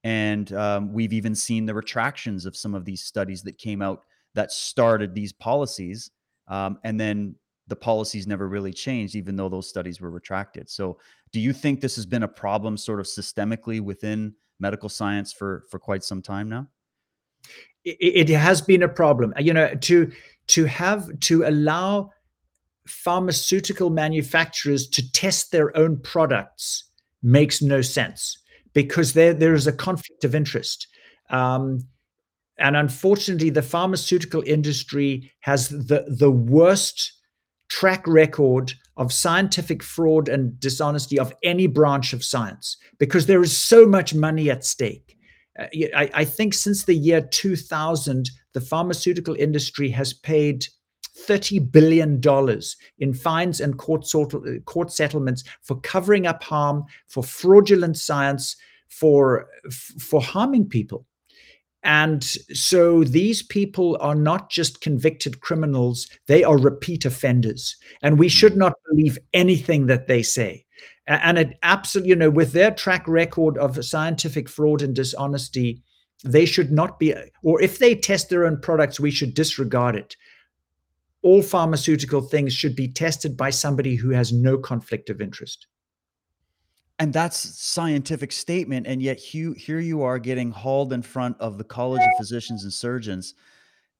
[0.03, 4.03] And um, we've even seen the retractions of some of these studies that came out
[4.33, 6.11] that started these policies
[6.47, 7.35] um, and then
[7.67, 10.69] the policies never really changed even though those studies were retracted.
[10.69, 10.97] So
[11.31, 15.63] do you think this has been a problem sort of systemically within medical science for
[15.69, 16.67] for quite some time now
[17.85, 19.33] it, it has been a problem.
[19.39, 20.11] You know, to
[20.47, 22.11] to have to allow
[22.87, 26.85] pharmaceutical manufacturers to test their own products
[27.23, 28.37] makes no sense
[28.73, 30.87] because there there is a conflict of interest.
[31.29, 31.87] Um,
[32.57, 37.13] and unfortunately, the pharmaceutical industry has the the worst
[37.69, 43.55] track record of scientific fraud and dishonesty of any branch of science because there is
[43.55, 45.17] so much money at stake.
[45.59, 50.65] Uh, I, I think since the year 2000, the pharmaceutical industry has paid
[51.27, 52.21] $30 billion
[52.99, 54.33] in fines and court, sort,
[54.65, 58.55] court settlements for covering up harm, for fraudulent science,
[58.89, 59.47] for,
[59.99, 61.05] for harming people.
[61.83, 67.75] And so these people are not just convicted criminals, they are repeat offenders.
[68.03, 70.65] And we should not believe anything that they say
[71.07, 75.81] and it absolutely you know with their track record of scientific fraud and dishonesty
[76.23, 80.15] they should not be or if they test their own products we should disregard it.
[81.23, 85.67] All pharmaceutical things should be tested by somebody who has no conflict of interest.
[86.97, 91.63] And that's scientific statement and yet here you are getting hauled in front of the
[91.63, 93.33] college of physicians and surgeons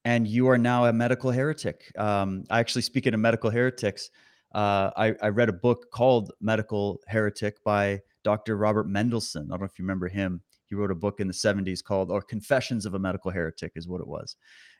[0.05, 1.91] and you are now a medical heretic.
[1.97, 4.11] Um, i actually speak speaking of medical heretics
[4.53, 8.57] uh, I, I, read a book called Medical Heretic by Dr.
[8.57, 9.45] Robert Mendelsohn.
[9.45, 10.41] I don't know if you remember him.
[10.65, 13.87] He wrote a book in the 70s called, or Confessions of a Medical Heretic, is
[13.87, 14.35] what it was.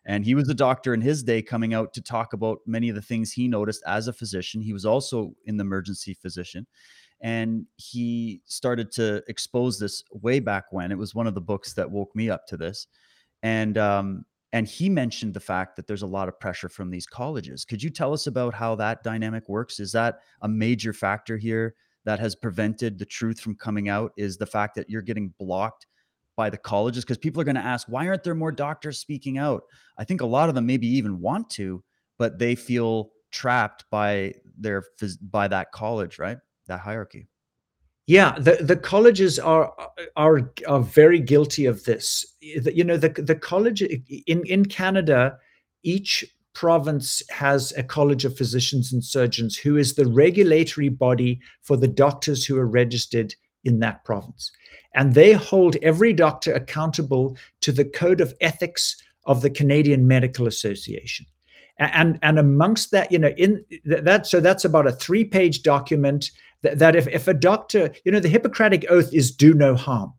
[0.06, 2.96] And he was a doctor in his day coming out to talk about many of
[2.96, 4.62] the things he noticed as a physician.
[4.62, 6.68] He was also in the emergency physician.
[7.22, 10.92] And he started to expose this way back when.
[10.92, 12.88] It was one of the books that woke me up to this.
[13.44, 17.06] And um, and he mentioned the fact that there's a lot of pressure from these
[17.06, 17.64] colleges.
[17.64, 19.80] Could you tell us about how that dynamic works?
[19.80, 24.12] Is that a major factor here that has prevented the truth from coming out?
[24.18, 25.88] Is the fact that you're getting blocked
[26.36, 27.06] by the colleges?
[27.06, 29.64] Because people are going to ask, why aren't there more doctors speaking out?
[29.98, 31.84] I think a lot of them maybe even want to,
[32.20, 34.84] but they feel trapped by their
[35.22, 36.38] by that college, right?
[36.68, 37.28] That hierarchy.
[38.08, 39.74] Yeah, the, the colleges are
[40.16, 42.26] are are very guilty of this.
[42.42, 45.38] You know, the the college in in Canada,
[45.84, 51.78] each province has a college of physicians and surgeons who is the regulatory body for
[51.78, 53.34] the doctors who are registered
[53.64, 54.52] in that province.
[54.94, 60.48] And they hold every doctor accountable to the code of ethics of the Canadian Medical
[60.48, 61.26] Association.
[61.78, 66.32] And, and amongst that, you know, in that, so that's about a three page document
[66.64, 70.14] that, that if, if a doctor, you know, the Hippocratic Oath is do no harm.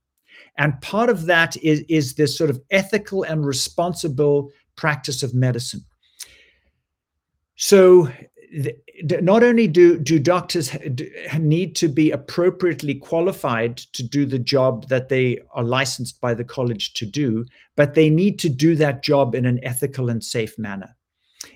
[0.58, 5.84] And part of that is, is this sort of ethical and responsible practice of medicine.
[7.56, 8.10] So
[9.20, 10.76] not only do, do doctors
[11.38, 16.44] need to be appropriately qualified to do the job that they are licensed by the
[16.44, 20.58] college to do, but they need to do that job in an ethical and safe
[20.58, 20.94] manner.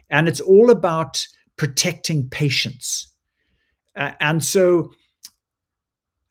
[0.08, 1.26] And it's all about
[1.56, 3.12] protecting patients.
[3.96, 4.92] Uh, and so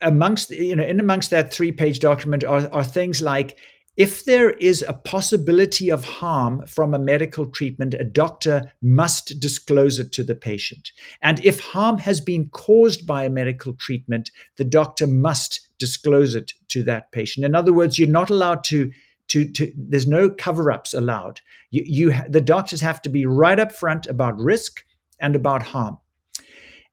[0.01, 3.57] amongst you know in amongst that three page document are, are things like
[3.97, 9.99] if there is a possibility of harm from a medical treatment, a doctor must disclose
[9.99, 10.91] it to the patient.
[11.21, 16.51] And if harm has been caused by a medical treatment, the doctor must disclose it
[16.69, 17.45] to that patient.
[17.45, 18.91] In other words, you're not allowed to
[19.27, 21.41] to, to there's no cover-ups allowed.
[21.71, 24.83] You, you the doctors have to be right up front about risk
[25.19, 25.97] and about harm.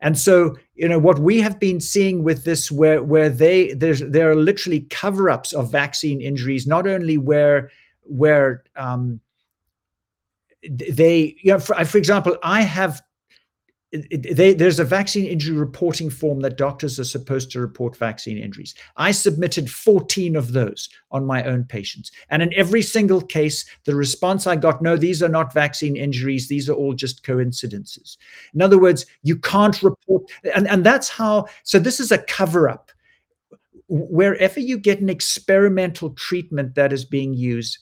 [0.03, 4.01] And so, you know, what we have been seeing with this, where where they there's
[4.01, 7.71] there are literally cover-ups of vaccine injuries, not only where
[8.03, 9.21] where um,
[10.69, 13.01] they, you know, for, for example, I have
[13.93, 18.75] they, there's a vaccine injury reporting form that doctors are supposed to report vaccine injuries.
[18.97, 22.11] I submitted 14 of those on my own patients.
[22.31, 26.49] And in every single case, the response I got no, these are not vaccine injuries.
[26.49, 28.17] These are all just coincidences.
[28.55, 30.25] In other words, you can't report.
[30.55, 32.91] And, and that's how, so this is a cover up.
[33.89, 37.79] Wherever you get an experimental treatment that is being used,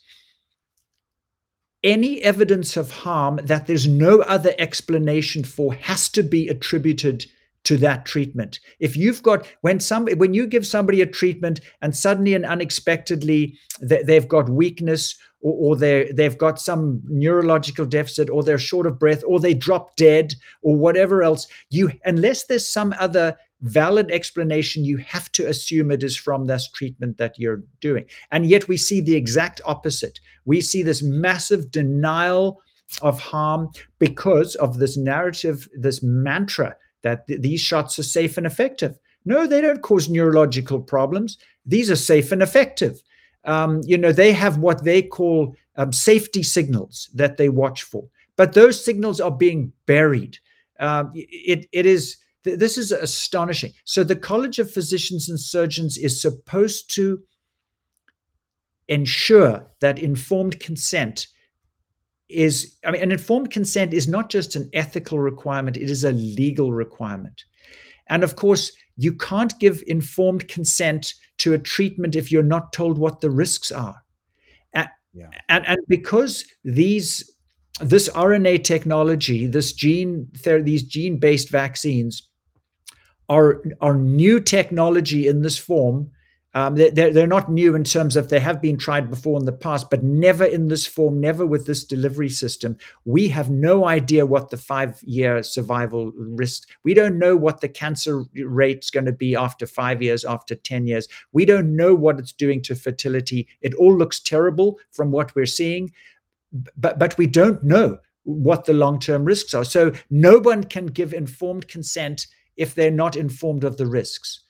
[1.83, 7.27] any evidence of harm that there's no other explanation for has to be attributed
[7.65, 8.59] to that treatment.
[8.79, 13.59] If you've got when some when you give somebody a treatment and suddenly and unexpectedly
[13.81, 18.87] they, have got weakness or, or they they've got some neurological deficit or they're short
[18.87, 24.11] of breath or they drop dead or whatever else, you unless there's some other valid
[24.11, 28.05] explanation, you have to assume it is from this treatment that you're doing.
[28.31, 30.21] And yet we see the exact opposite.
[30.45, 32.63] We see this massive denial
[33.03, 38.47] of harm because of this narrative, this mantra that th- these shots are safe and
[38.47, 38.99] effective.
[39.25, 41.39] No, they don't cause neurological problems.
[41.67, 43.03] These are safe and effective.
[43.45, 48.05] Um, you know, they have what they call um, safety signals that they watch for,
[48.37, 50.39] but those signals are being buried.
[50.79, 53.73] Um, it, it is this is astonishing.
[53.85, 57.23] So, the College of Physicians and Surgeons is supposed to
[58.89, 61.29] ensure that informed consent
[62.29, 66.13] is, I mean, an informed consent is not just an ethical requirement, it is a
[66.13, 67.45] legal requirement.
[68.09, 72.99] And of course, you can't give informed consent to a treatment if you're not told
[72.99, 74.03] what the risks are.
[74.75, 75.29] And, yeah.
[75.49, 77.31] and, and because these
[77.81, 82.29] this RNA technology, this gene, ther- these gene-based vaccines
[83.31, 86.11] are are new technology in this form.
[86.53, 89.53] Um, they're, they're not new in terms of they have been tried before in the
[89.53, 92.77] past, but never in this form, never with this delivery system.
[93.05, 96.69] We have no idea what the five year survival risk.
[96.83, 100.89] We don't know what the cancer rate's going to be after five years, after 10
[100.89, 101.07] years.
[101.31, 103.47] We don't know what it's doing to fertility.
[103.61, 105.93] It all looks terrible from what we're seeing,
[106.77, 109.65] but, but we don't know what the long term risks are.
[109.65, 112.27] So no one can give informed consent
[112.61, 114.41] if they're not informed of the risks.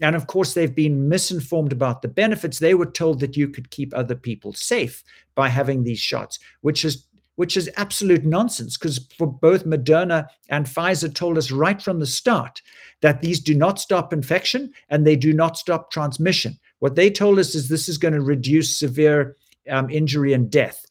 [0.00, 2.58] And of course, they've been misinformed about the benefits.
[2.58, 5.04] They were told that you could keep other people safe
[5.34, 7.04] by having these shots, which is
[7.36, 12.06] which is absolute nonsense because for both Moderna and Pfizer told us right from the
[12.06, 12.60] start
[13.00, 16.58] that these do not stop infection and they do not stop transmission.
[16.80, 19.36] What they told us is this is going to reduce severe
[19.70, 20.84] um, injury and death,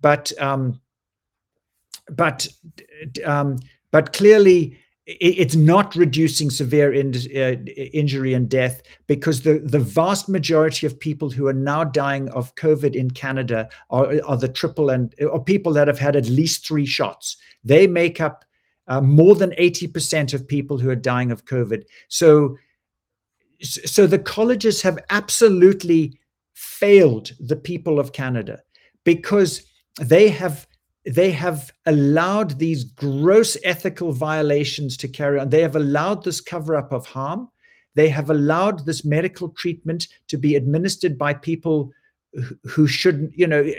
[0.00, 0.80] but um,
[2.10, 2.48] but
[3.24, 3.58] um,
[3.92, 4.81] but clearly
[5.20, 10.98] it's not reducing severe in, uh, injury and death because the, the vast majority of
[10.98, 15.42] people who are now dying of COVID in Canada are, are the triple and or
[15.42, 17.36] people that have had at least three shots.
[17.64, 18.44] They make up
[18.88, 21.84] uh, more than 80% of people who are dying of COVID.
[22.08, 22.56] So,
[23.60, 26.18] so the colleges have absolutely
[26.54, 28.60] failed the people of Canada
[29.04, 29.62] because
[30.00, 30.66] they have
[31.04, 35.48] they have allowed these gross ethical violations to carry on.
[35.48, 37.48] They have allowed this cover up of harm.
[37.94, 41.92] they have allowed this medical treatment to be administered by people
[42.64, 43.70] who shouldn't, you know,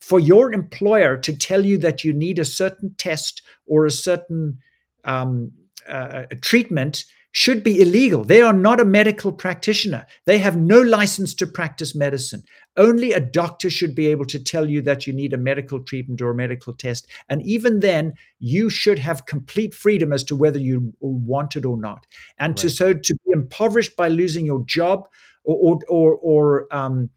[0.00, 4.58] for your employer to tell you that you need a certain test or a certain
[5.04, 5.50] um,
[5.88, 8.24] uh, treatment should be illegal.
[8.24, 10.06] They are not a medical practitioner.
[10.26, 12.42] They have no license to practice medicine.
[12.76, 16.22] Only a doctor should be able to tell you that you need a medical treatment
[16.22, 17.06] or a medical test.
[17.28, 21.76] And even then, you should have complete freedom as to whether you want it or
[21.76, 22.06] not.
[22.38, 22.56] And right.
[22.58, 25.08] to so to be impoverished by losing your job
[25.44, 27.10] or or or, or um,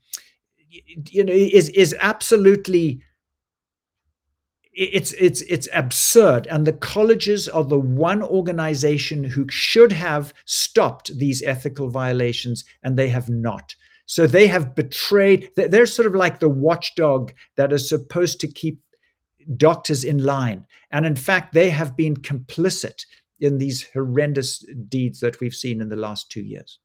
[0.69, 3.01] you know is is absolutely
[4.73, 11.17] it's it's it's absurd and the colleges are the one organization who should have stopped
[11.17, 13.73] these ethical violations and they have not
[14.05, 18.79] so they have betrayed they're sort of like the watchdog that is supposed to keep
[19.57, 23.05] doctors in line and in fact they have been complicit
[23.39, 26.79] in these horrendous deeds that we've seen in the last 2 years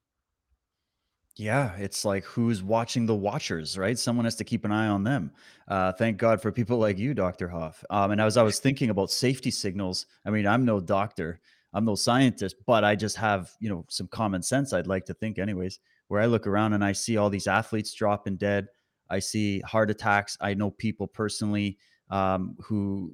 [1.41, 3.99] yeah, it's like who's watching the watchers, right?
[3.99, 5.31] Someone has to keep an eye on them.
[5.69, 7.49] Uh, thank God for people like you, Dr.
[7.49, 7.83] Hoffe.
[7.89, 11.41] Um, and as I was thinking about safety signals, I mean, I'm no doctor,
[11.73, 14.75] I'm no scientist, but I just have, you know, some common sense.
[14.75, 15.79] I'd like to think, anyways,
[16.11, 18.67] where I look around and I see all these athletes dropping dead.
[19.11, 20.37] I see heart attacks.
[20.41, 21.79] I know people personally
[22.11, 23.13] um, who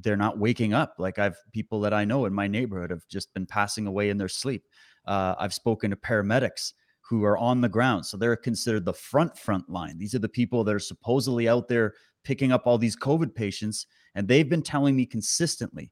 [0.00, 0.94] they're not waking up.
[0.98, 4.18] Like I've people that I know in my neighborhood have just been passing away in
[4.18, 4.68] their sleep.
[5.04, 8.06] Uh, I've spoken to paramedics who are on the ground.
[8.06, 9.98] So they're considered the front front line.
[9.98, 13.88] These are the people that are supposedly out there picking up all these COVID patients,
[14.14, 15.90] and they've been telling me consistently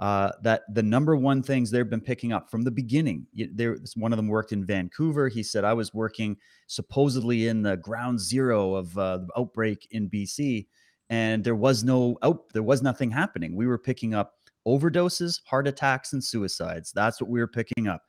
[0.00, 3.26] uh, that the number one things they've been picking up from the beginning.
[3.34, 5.28] There, one of them worked in Vancouver.
[5.28, 6.36] He said I was working
[6.66, 10.66] supposedly in the ground zero of uh, the outbreak in BC,
[11.10, 12.48] and there was no out.
[12.52, 13.54] There was nothing happening.
[13.54, 14.34] We were picking up
[14.66, 16.92] overdoses, heart attacks, and suicides.
[16.92, 18.02] That's what we were picking up.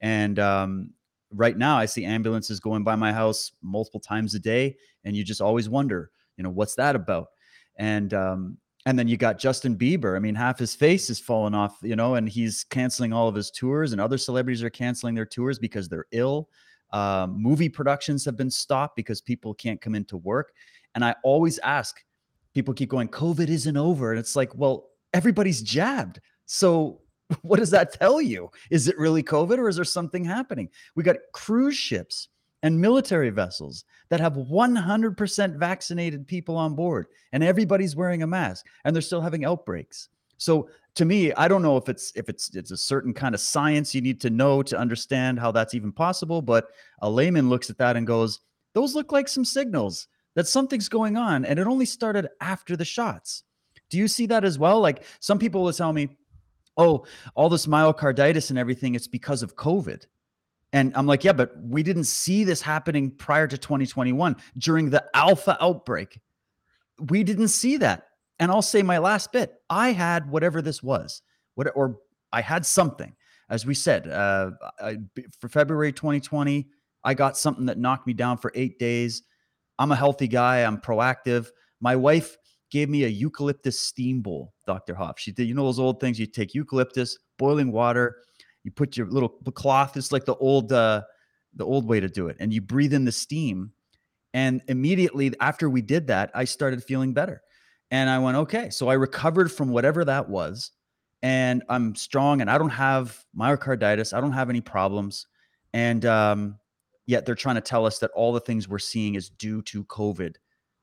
[0.00, 0.90] And um,
[1.32, 5.24] right now I see ambulances going by my house multiple times a day, and you
[5.24, 7.28] just always wonder, you know, what's that about?
[7.76, 8.58] And um,
[8.90, 10.16] and then you got Justin Bieber.
[10.16, 13.36] I mean, half his face is falling off, you know, and he's canceling all of
[13.36, 16.48] his tours, and other celebrities are canceling their tours because they're ill.
[16.92, 20.52] Um, movie productions have been stopped because people can't come into work.
[20.96, 22.02] And I always ask,
[22.52, 24.10] people keep going, COVID isn't over.
[24.10, 26.20] And it's like, well, everybody's jabbed.
[26.46, 27.02] So
[27.42, 28.50] what does that tell you?
[28.72, 30.68] Is it really COVID or is there something happening?
[30.96, 32.26] We got cruise ships
[32.62, 38.66] and military vessels that have 100% vaccinated people on board and everybody's wearing a mask
[38.84, 40.08] and they're still having outbreaks.
[40.36, 43.40] So to me, I don't know if it's if it's it's a certain kind of
[43.40, 46.68] science you need to know to understand how that's even possible, but
[47.02, 48.40] a layman looks at that and goes,
[48.74, 52.84] "Those look like some signals that something's going on and it only started after the
[52.84, 53.44] shots."
[53.90, 54.80] Do you see that as well?
[54.80, 56.16] Like some people will tell me,
[56.76, 57.04] oh,
[57.34, 60.06] all this myocarditis and everything, it's because of COVID.
[60.72, 65.04] And I'm like, yeah, but we didn't see this happening prior to 2021 during the
[65.14, 66.20] alpha outbreak.
[67.08, 68.06] We didn't see that.
[68.38, 71.22] And I'll say my last bit I had whatever this was,
[71.54, 71.98] what, or
[72.32, 73.14] I had something.
[73.50, 74.98] As we said, uh, I,
[75.40, 76.68] for February 2020,
[77.02, 79.24] I got something that knocked me down for eight days.
[79.78, 81.48] I'm a healthy guy, I'm proactive.
[81.80, 82.36] My wife
[82.70, 84.94] gave me a eucalyptus steam bowl, Dr.
[84.94, 85.18] Hoffe.
[85.18, 88.16] She did, you know, those old things you take eucalyptus, boiling water,
[88.64, 91.02] you put your little cloth, it's like the old, uh,
[91.54, 92.36] the old way to do it.
[92.40, 93.72] And you breathe in the steam.
[94.32, 97.42] And immediately after we did that, I started feeling better.
[97.90, 98.70] And I went, okay.
[98.70, 100.70] So I recovered from whatever that was.
[101.22, 104.14] And I'm strong and I don't have myocarditis.
[104.14, 105.26] I don't have any problems.
[105.72, 106.58] And um,
[107.06, 109.84] yet they're trying to tell us that all the things we're seeing is due to
[109.84, 110.36] COVID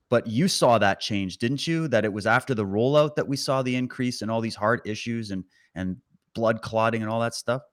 [0.10, 1.88] but you saw that change, didn't you?
[1.88, 4.82] That it was after the rollout that we saw the increase in all these heart
[4.86, 5.44] issues and
[5.76, 5.98] and
[6.38, 7.64] blood clotting and all that stuff.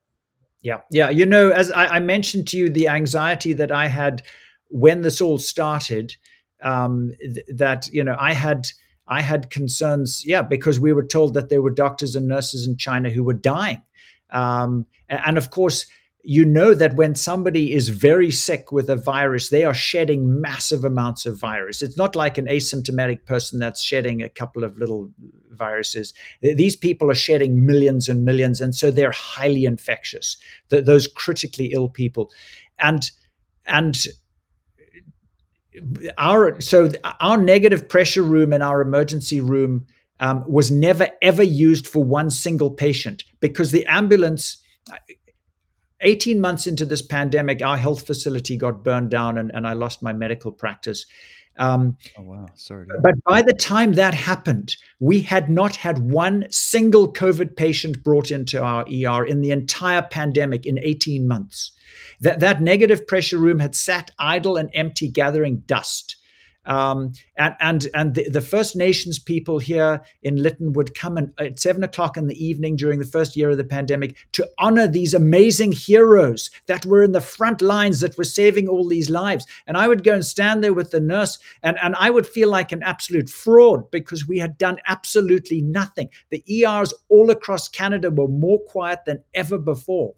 [0.63, 1.11] Yeah, yeah.
[1.11, 4.23] You know, as I, I mentioned to you, the anxiety that I had
[4.71, 6.17] when this all started,
[6.63, 8.67] um, th- that you know, I had
[9.07, 10.25] I had concerns.
[10.25, 13.35] Yeah, because we were told that there were doctors and nurses in China who were
[13.35, 13.83] dying,
[14.31, 15.85] um, and, and of course
[16.27, 20.83] you know that when somebody is very sick with a virus, they are shedding massive
[20.83, 21.83] amounts of virus.
[21.83, 25.11] It's not like an asymptomatic person that's shedding a couple of little
[25.51, 26.15] viruses.
[26.41, 30.39] These people are shedding millions and millions, and so they're highly infectious.
[30.71, 32.33] those critically ill people,
[32.79, 33.11] and
[33.67, 34.07] and
[36.17, 39.87] our so our negative pressure room and our emergency room
[40.21, 44.59] um, was never ever used for one single patient because the ambulance
[46.05, 50.03] 18 months into this pandemic, our health facility got burned down and, and I lost
[50.03, 51.07] my medical practice.
[51.57, 52.47] Um, oh, wow.
[52.55, 52.87] Sorry.
[53.01, 58.31] But by the time that happened, we had not had one single COVID patient brought
[58.31, 61.73] into our ER in the entire pandemic in 18 months.
[62.21, 66.17] That, that negative pressure room had sat idle and empty, gathering dust.
[66.67, 71.59] Um, and and and the, the, First Nations people here in Lytton would come at
[71.59, 75.13] seven o'clock in the evening during the first year of the pandemic to honor these
[75.13, 79.47] amazing heroes that were in the front lines that were saving all these lives.
[79.67, 82.49] And I would go and stand there with the nurse, and, and I would feel
[82.49, 86.09] like an absolute fraud because we had done absolutely nothing.
[86.31, 90.15] The ERs all across Canada were more quiet than ever before.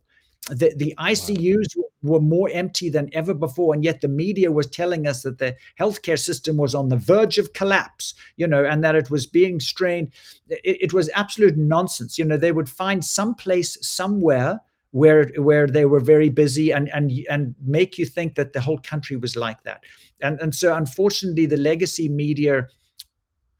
[0.48, 1.84] The, the ICUs wow.
[2.02, 5.56] were more empty than ever before, and yet the media was telling us that the
[5.78, 9.58] healthcare system was on the verge of collapse, you know, and that it was being
[9.58, 10.12] strained.
[10.48, 12.16] It, it was absolute nonsense.
[12.18, 14.60] You know, they would find some place somewhere
[14.92, 18.78] where where they were very busy and and and make you think that the whole
[18.78, 19.82] country was like that.
[20.20, 22.68] And and so unfortunately, the legacy media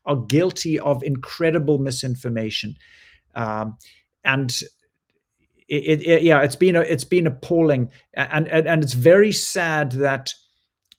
[0.06, 2.76] are guilty of incredible misinformation.
[3.34, 3.76] Um,
[4.24, 4.62] and
[5.68, 9.92] it, it, yeah, it's been a, it's been appalling, and, and and it's very sad
[9.92, 10.32] that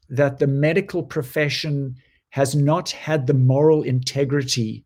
[0.10, 1.96] that the medical profession
[2.30, 4.86] has not had the moral integrity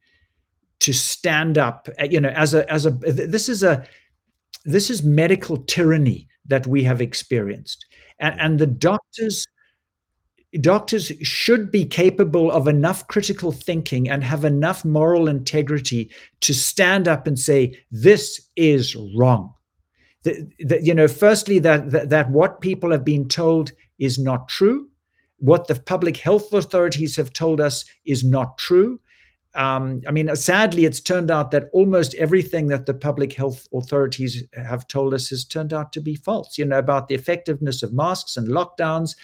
[0.79, 1.89] to stand up.
[1.99, 3.83] Uh, you know, as a as a this is a
[4.65, 7.85] this is medical tyranny that we have experienced,
[8.19, 9.47] and and the doctors
[10.59, 16.11] doctors should be capable of enough critical thinking and have enough moral integrity
[16.41, 19.53] to stand up and say this is wrong
[20.23, 24.87] that, you know, firstly, that, that, that what people have been told is not true.
[25.37, 28.99] What the public health authorities have told us is not true.
[29.53, 34.43] Um, I mean, sadly, it's turned out that almost everything that the public health authorities
[34.53, 37.91] have told us has turned out to be false, you know, about the effectiveness of
[37.91, 39.15] masks and lockdowns.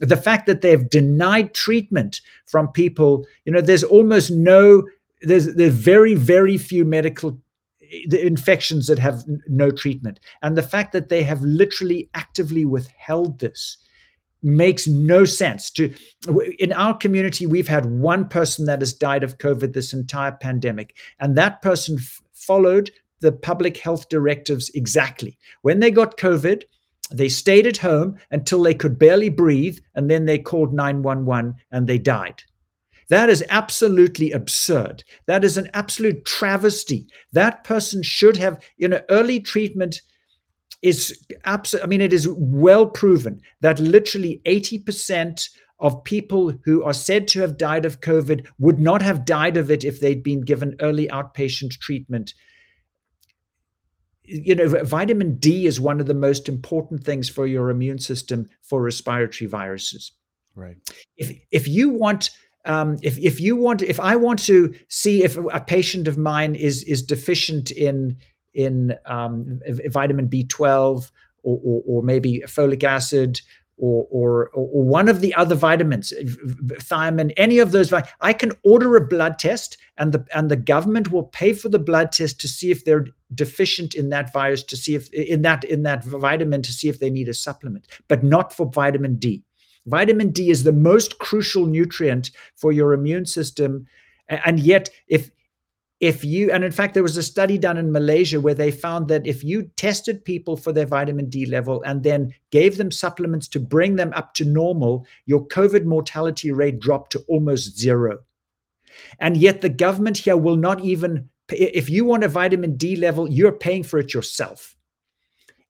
[0.00, 4.82] The fact that they've denied treatment from people, you know, there's almost no,
[5.22, 7.38] there's, there's very, very few medical
[8.08, 10.20] the infections that have no treatment.
[10.42, 13.78] And the fact that they have literally actively withheld this
[14.42, 15.92] makes no sense to
[16.58, 20.94] in our community we've had one person that has died of covid this entire pandemic
[21.20, 26.62] and that person f- followed the public health directives exactly when they got covid
[27.10, 31.86] they stayed at home until they could barely breathe and then they called 911 and
[31.86, 32.42] they died
[33.08, 35.04] that is absolutely absurd.
[35.26, 37.06] That is an absolute travesty.
[37.32, 40.02] That person should have, you know, early treatment
[40.82, 45.48] is absolutely, I mean, it is well proven that literally 80%
[45.78, 49.70] of people who are said to have died of COVID would not have died of
[49.70, 52.34] it if they'd been given early outpatient treatment.
[54.24, 58.48] You know, vitamin D is one of the most important things for your immune system
[58.62, 60.12] for respiratory viruses.
[60.56, 60.76] Right.
[61.16, 62.30] If if you want
[62.66, 66.54] um, if if you want if I want to see if a patient of mine
[66.54, 68.16] is is deficient in
[68.54, 71.10] in um, vitamin B12
[71.42, 73.38] or, or, or, maybe folic acid
[73.76, 76.12] or, or, or one of the other vitamins,
[76.78, 81.12] thiamine, any of those, I can order a blood test, and the and the government
[81.12, 84.76] will pay for the blood test to see if they're deficient in that virus, to
[84.76, 88.24] see if in that in that vitamin, to see if they need a supplement, but
[88.24, 89.44] not for vitamin D.
[89.86, 93.86] Vitamin D is the most crucial nutrient for your immune system.
[94.28, 95.30] And yet, if
[96.00, 99.08] if you and in fact there was a study done in malaysia where they found
[99.08, 103.48] that if you tested people for their vitamin d level and then gave them supplements
[103.48, 108.18] to bring them up to normal your covid mortality rate dropped to almost zero
[109.20, 113.30] and yet the government here will not even if you want a vitamin d level
[113.30, 114.76] you're paying for it yourself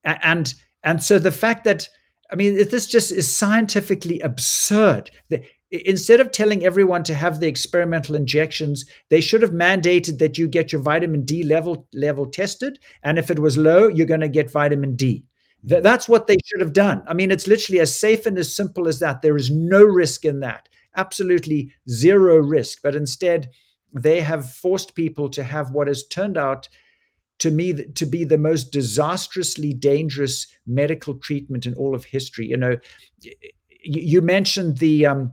[0.03, 1.89] and and so the fact that
[2.31, 5.11] I mean, this just is scientifically absurd.
[5.29, 10.39] The, instead of telling everyone to have the experimental injections, they should have mandated that
[10.39, 14.21] you get your vitamin D level level tested, and if it was low, you're going
[14.21, 15.25] to get vitamin D.
[15.69, 15.83] Th- mm-hmm.
[15.83, 17.03] that's what they should have done.
[17.07, 19.23] I mean, it's literally as safe and as simple as that.
[19.23, 20.69] There is no risk in that.
[20.97, 22.79] Absolutely zero risk.
[22.83, 23.51] But instead,
[23.93, 26.69] they have forced people to have what has turned out
[27.39, 32.47] to me to be the most disastrously dangerous medical treatment in all of history.
[32.47, 32.77] You know,
[33.83, 35.33] you mentioned the um,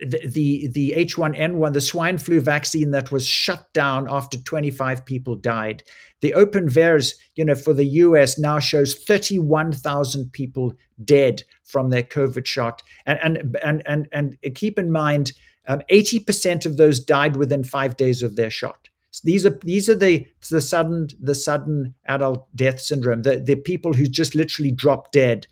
[0.00, 5.34] the, the the H1N1, the swine flu vaccine that was shut down after 25 people
[5.34, 5.82] died.
[6.20, 10.72] The Open VAERS, you know, for the US now shows 31,000 people
[11.04, 12.82] dead from their COVID shot.
[13.06, 15.32] And and and and, and keep in mind,
[15.66, 18.88] um, 80% of those died within five days of their shot
[19.20, 23.22] these are these are the the sudden the sudden adult death syndrome.
[23.22, 25.46] The the people who just literally drop dead,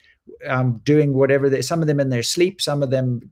[0.47, 1.63] um, doing whatever they.
[1.63, 2.63] Some of them in their sleep.
[2.63, 3.31] Some of them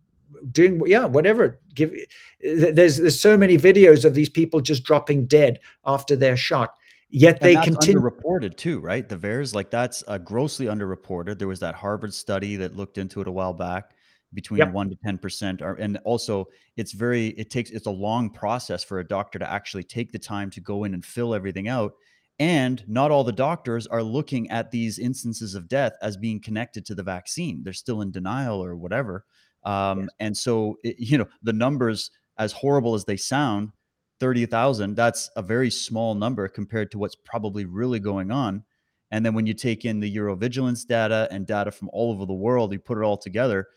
[0.53, 1.59] doing yeah whatever.
[1.75, 1.95] Give
[2.41, 6.75] there's there's so many videos of these people just dropping dead after their shot.
[7.11, 8.01] Yet And they that's continue.
[8.01, 9.09] underreported too, right?
[9.09, 11.39] The VAERS, like that's uh, grossly underreported.
[11.39, 13.95] There was that Harvard study that looked into it a while back
[14.35, 14.73] between Yep.
[14.73, 18.99] 1 to 10% are, and also it's very it takes it's a long process for
[18.99, 21.93] a doctor to actually take the time to go in and fill everything out
[22.41, 26.85] and not all the doctors are looking at these instances of death as being connected
[26.87, 29.25] to the vaccine they're still in denial or whatever
[29.65, 30.09] um, Yes.
[30.21, 33.73] and so it, you know the numbers as horrible as they sound
[34.21, 38.63] 30,000 that's a very small number compared to what's probably really going on
[39.11, 42.33] and then when you take in the EudraVigilance data and data from all over the
[42.35, 43.69] world you put it all together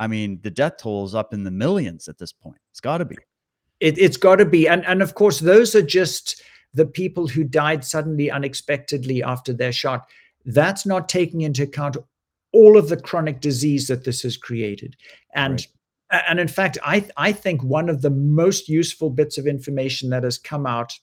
[0.00, 2.56] I mean, the death toll is up in the millions at this point.
[2.72, 3.18] It's got to be.
[3.80, 6.42] It, it's got to be, and and of course, those are just
[6.72, 10.08] the people who died suddenly, unexpectedly after their shot.
[10.46, 11.98] That's not taking into account
[12.52, 14.96] all of the chronic disease that this has created,
[15.34, 15.52] and.
[15.52, 15.66] Right.
[16.28, 20.24] And in fact, I, I think one of the most useful bits of information that
[20.24, 20.98] has come out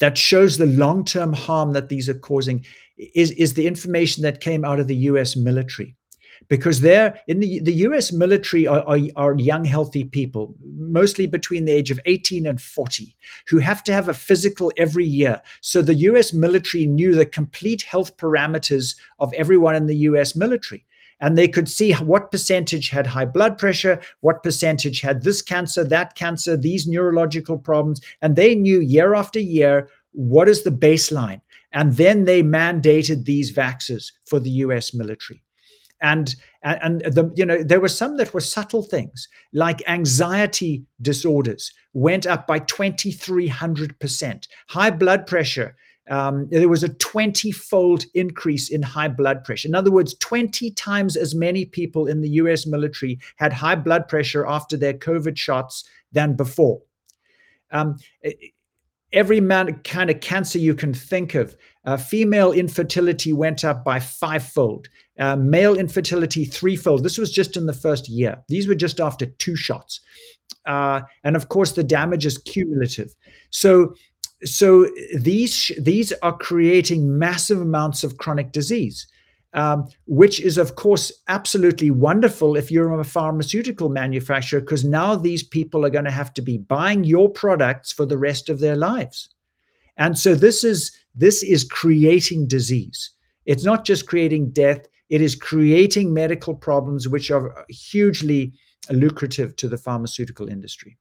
[0.00, 2.62] that shows the long-term harm that these are causing
[2.98, 5.96] is, is the information that came out of the US military
[6.48, 11.64] because they're in the, the US military are, are, are, young, healthy people, mostly between
[11.64, 13.14] the age of 18 and 40,
[13.48, 15.40] who have to have a physical every year.
[15.60, 20.84] So the US military knew the complete health parameters of everyone in the US military.
[21.20, 25.82] And they could see what percentage had high blood pressure, what percentage had this cancer,
[25.84, 28.02] that cancer, these neurological problems.
[28.20, 31.40] And they knew year after year what is the baseline.
[31.72, 35.42] And then they mandated these vaxes for the US military
[36.00, 41.72] and and the you know there were some that were subtle things like anxiety disorders
[41.94, 45.74] went up by 2300% high blood pressure
[46.08, 49.68] um, there was a 20 fold increase in high blood pressure.
[49.68, 54.06] In other words, 20 times as many people in the US military had high blood
[54.06, 56.80] pressure after their COVID shots than before.
[57.72, 57.96] Um,
[59.12, 63.98] every man, kind of cancer you can think of, uh, female infertility went up by
[63.98, 64.88] fivefold,
[65.18, 67.02] uh, male infertility threefold.
[67.02, 68.42] This was just in the first year.
[68.48, 70.00] These were just after two shots.
[70.66, 73.14] Uh, and of course, the damage is cumulative.
[73.50, 73.94] So,
[74.44, 74.88] so
[75.18, 79.06] these these are creating massive amounts of chronic disease,
[79.54, 85.42] um, which is of course absolutely wonderful if you're a pharmaceutical manufacturer, because now these
[85.42, 88.76] people are going to have to be buying your products for the rest of their
[88.76, 89.30] lives.
[89.96, 93.10] And so this is this is creating disease.
[93.46, 98.52] It's not just creating death, it is creating medical problems which are hugely
[98.90, 100.98] lucrative to the pharmaceutical industry.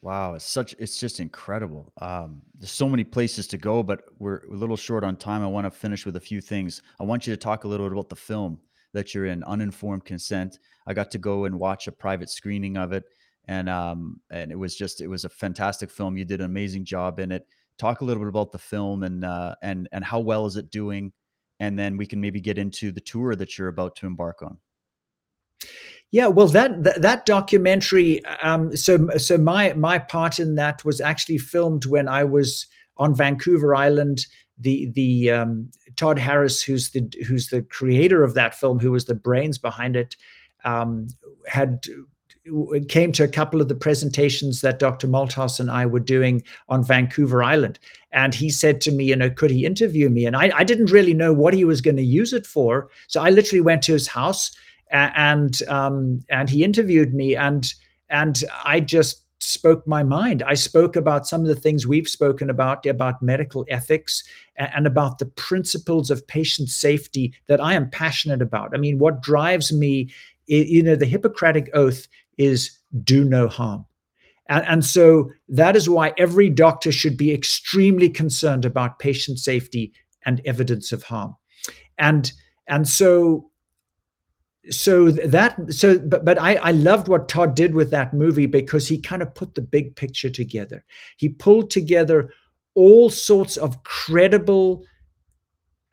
[0.00, 1.92] Wow, it's such it's just incredible.
[2.00, 5.42] Um, there's so many places to go, but we're a little short on time.
[5.42, 6.82] I want to finish with a few things.
[6.98, 8.58] I want you to talk a little bit about the film
[8.94, 10.58] that you're in, Uninformed Consent.
[10.88, 13.04] I got to go and watch a private screening of it,
[13.46, 16.16] and um, and it was just it was a fantastic film.
[16.16, 17.46] You did an amazing job in it.
[17.78, 20.70] Talk a little bit about the film and uh, and and how well is it
[20.70, 21.12] doing,
[21.62, 24.58] and then we can maybe get into the tour that you're about to embark on.
[26.10, 28.22] Yeah, well, that that, that documentary.
[28.42, 33.14] Um, so so my my part in that was actually filmed when I was on
[33.14, 34.26] Vancouver Island.
[34.58, 39.04] The the um, Todd Harris, who's the who's the creator of that film, who was
[39.04, 40.16] the brains behind it,
[40.64, 41.06] um,
[41.46, 41.86] had
[42.88, 45.06] came to a couple of the presentations that Dr.
[45.06, 47.78] Malthouse and I were doing on Vancouver Island.
[48.10, 50.26] And he said to me, you know, could he interview me?
[50.26, 52.90] And I, I didn't really know what he was going to use it for.
[53.06, 54.50] So I literally went to his house
[54.90, 57.72] and um, and he interviewed me and
[58.10, 60.42] and I just spoke my mind.
[60.42, 64.22] I spoke about some of the things we've spoken about about medical ethics
[64.56, 68.74] and about the principles of patient safety that I am passionate about.
[68.74, 70.10] I mean, what drives me,
[70.46, 72.06] you know, the Hippocratic oath
[72.38, 73.84] is do no harm.
[74.48, 79.92] And, and, so that is why every doctor should be extremely concerned about patient safety
[80.26, 81.36] and evidence of harm.
[81.98, 82.32] And
[82.66, 83.50] and so
[84.70, 88.86] so that so but but I, I loved what Todd did with that movie because
[88.86, 90.84] he kind of put the big picture together.
[91.16, 92.32] He pulled together
[92.74, 94.84] all sorts of credible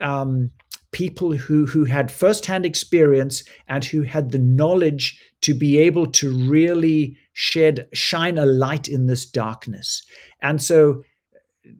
[0.01, 0.51] um,
[0.91, 6.31] people who who had firsthand experience and who had the knowledge to be able to
[6.49, 10.03] really shed shine a light in this darkness.
[10.41, 11.03] And so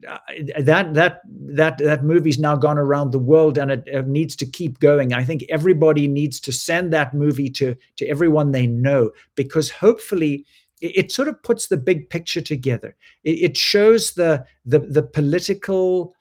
[0.08, 0.18] uh,
[0.60, 4.46] that that that that movie's now gone around the world and it, it, needs to
[4.46, 5.12] keep going.
[5.12, 10.44] I think everybody needs to send that movie to to everyone they know because hopefully
[10.80, 12.94] it, it sort of puts the big picture together.
[13.24, 16.14] It, it shows the the the political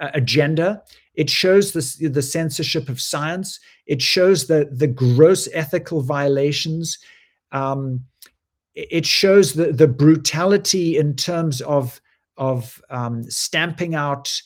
[0.00, 0.82] uh, agenda
[1.14, 3.60] it shows the, the censorship of science.
[3.86, 6.98] It shows the, the gross ethical violations.
[7.50, 8.04] Um,
[8.74, 12.00] it shows the, the brutality in terms of,
[12.38, 14.40] of um, stamping out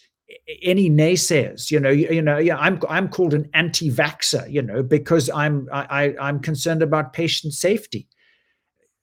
[0.63, 4.83] any naysayers you know you, you, know yeah i'm i'm called an anti-vaxxer you know
[4.83, 8.09] because i'm i i'm concerned about patient safety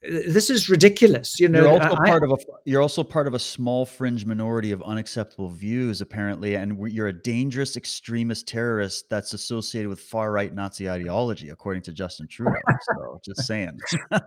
[0.03, 3.33] this is ridiculous you know you're also I, part of a you're also part of
[3.33, 9.33] a small fringe minority of unacceptable views apparently and you're a dangerous extremist terrorist that's
[9.33, 12.53] associated with far right nazi ideology according to justin trudeau.
[12.81, 13.79] So just saying.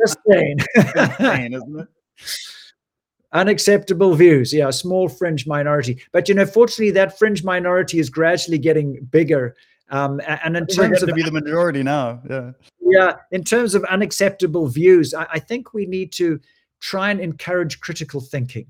[0.00, 1.88] Just saying, just saying isn't it?
[3.32, 6.02] Unacceptable views yeah a small fringe minority.
[6.12, 9.54] But you know fortunately that fringe minority is gradually getting bigger
[9.90, 12.52] um, and in terms of to be the majority now, yeah,
[12.84, 16.40] yeah, in terms of unacceptable views, I, I think we need to
[16.80, 18.66] try and encourage critical thinking,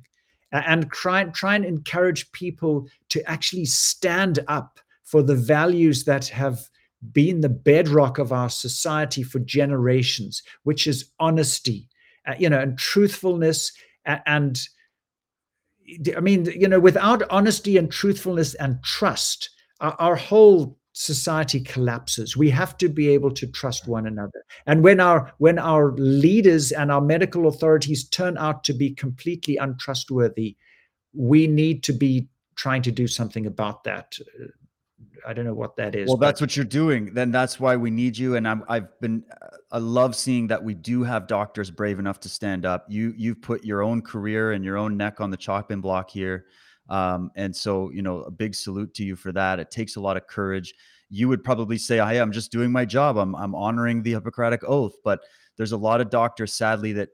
[0.52, 6.68] and try try and encourage people to actually stand up for the values that have
[7.12, 11.88] been the bedrock of our society for generations, which is honesty,
[12.26, 13.72] uh, you know, and truthfulness,
[14.06, 14.68] and
[16.16, 19.50] I mean, you know, without honesty and truthfulness and trust,
[19.80, 24.44] our, our whole society collapses we have to be able to trust one another.
[24.66, 29.56] And when our when our leaders and our medical authorities turn out to be completely
[29.56, 30.56] untrustworthy
[31.12, 34.16] we need to be trying to do something about that.
[35.26, 37.12] I don't know what that is well that's what you're doing.
[37.12, 38.36] Then that's why we need you.
[38.36, 39.24] And I'm, i've been
[39.72, 42.86] i love seeing that we do have doctors brave enough to stand up.
[42.88, 46.46] You you've put your own career and your own neck on the chopping block here
[46.88, 49.58] um, and so, you know, a big salute to you for that.
[49.58, 50.74] It takes a lot of courage.
[51.10, 53.16] You would probably say, "Hey, I'm just doing my job.
[53.16, 55.20] I'm I'm honoring the Hippocratic oath." But
[55.56, 57.10] there's a lot of doctors, sadly, that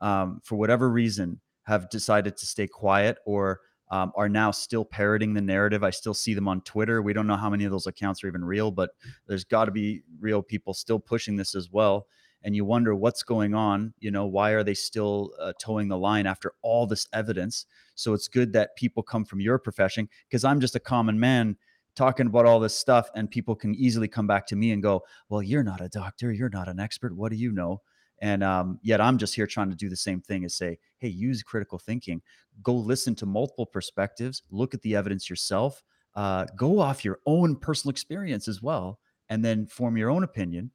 [0.00, 3.60] um, for whatever reason have decided to stay quiet or
[3.90, 5.84] um, are now still parroting the narrative.
[5.84, 7.02] I still see them on Twitter.
[7.02, 8.90] We don't know how many of those accounts are even real, but
[9.26, 12.06] there's got to be real people still pushing this as well.
[12.44, 13.94] And you wonder what's going on.
[14.00, 17.66] You know, why are they still uh, toeing the line after all this evidence?
[17.94, 21.56] So it's good that people come from your profession because I'm just a common man
[21.94, 25.02] talking about all this stuff and people can easily come back to me and go,
[25.28, 27.14] "Well, you're not a doctor, you're not an expert.
[27.14, 27.82] What do you know?"
[28.20, 31.08] And um, yet I'm just here trying to do the same thing as say, "Hey,
[31.08, 32.22] use critical thinking.
[32.62, 34.42] Go listen to multiple perspectives.
[34.50, 35.82] Look at the evidence yourself.
[36.14, 40.70] Uh, go off your own personal experience as well, and then form your own opinion."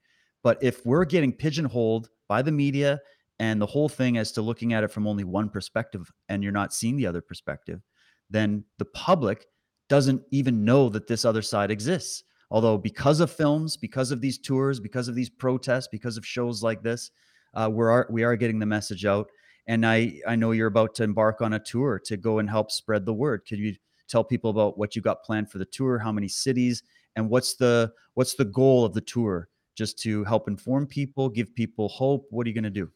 [0.48, 3.02] But if we're getting pigeonholed by the media
[3.38, 6.54] and the whole thing as to looking at it from only one perspective and you're
[6.54, 7.82] not seeing the other perspective,
[8.30, 9.48] then the public
[9.90, 12.24] doesn't even know that this other side exists.
[12.50, 16.64] Although, because of films, because of these tours, because of these protests, because of shows
[16.64, 17.12] like this,
[17.54, 19.30] uh, we are we are getting the message out.
[19.68, 22.72] And I I know you're about to embark on a tour to go and help
[22.72, 23.42] spread the word.
[23.46, 23.76] Could you
[24.08, 26.00] tell people about what you got planned for the tour?
[26.00, 26.84] How many cities?
[27.18, 29.50] And what's the what's the goal of the tour?
[29.78, 32.26] Just to help inform people, give people hope.
[32.32, 32.90] What are you going to do?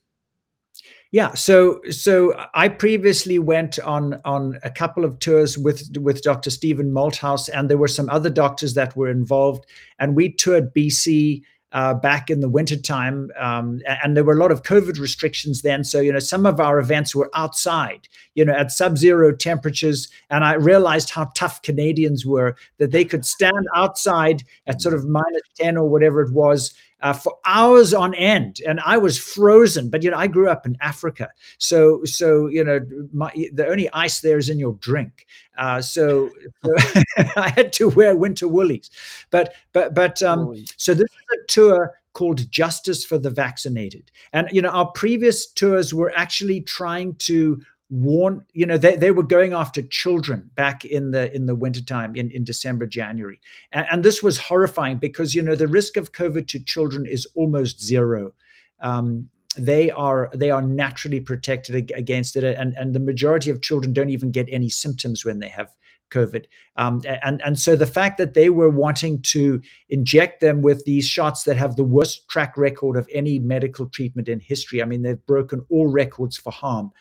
[1.12, 6.50] Yeah, so so I previously went on on a couple of tours with with Dr.
[6.50, 9.66] Stephen Malthouse, and there were some other doctors that were involved,
[10.00, 13.32] and we toured BC uh, back in the wintertime.
[13.40, 15.84] Um, and there were a lot of COVID restrictions then.
[15.84, 20.10] So, you know, some of our events were outside, you know, at sub zero temperatures.
[20.30, 25.08] And I realized how tough Canadians were that they could stand outside at sort of
[25.08, 29.90] minus 10 or whatever it was uh, for hours on end, and I was frozen.
[29.90, 32.80] But you know, I grew up in Africa, so so you know,
[33.14, 35.26] my, the only ice there is in your drink.
[35.58, 36.30] Uh, so,
[36.64, 37.04] so
[37.36, 38.90] I had to wear winter woolies.
[39.30, 44.48] But but but um, so this is a tour called Justice for the Vaccinated, and
[44.52, 47.62] you know, our previous tours were actually trying to
[47.92, 52.16] warn you know they, they were going after children back in the in the wintertime
[52.16, 53.40] in, in december january.
[53.74, 57.28] And, and this was horrifying because you know the risk of covid to children is
[57.36, 58.34] almost zero.
[58.80, 63.92] Um, they are they are naturally protected against it and and the majority of children
[63.92, 65.74] don't even get any symptoms when they have
[66.12, 66.46] covid.
[66.78, 71.06] Um, and and so the fact that they were wanting to inject them with these
[71.06, 75.02] shots that have the worst track record of any medical treatment in history i mean
[75.02, 76.92] they've broken all records for harm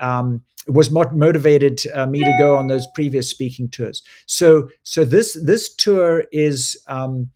[0.00, 4.02] um, was what motivated uh, me to go on those previous speaking tours.
[4.26, 7.30] So, so this this tour is um,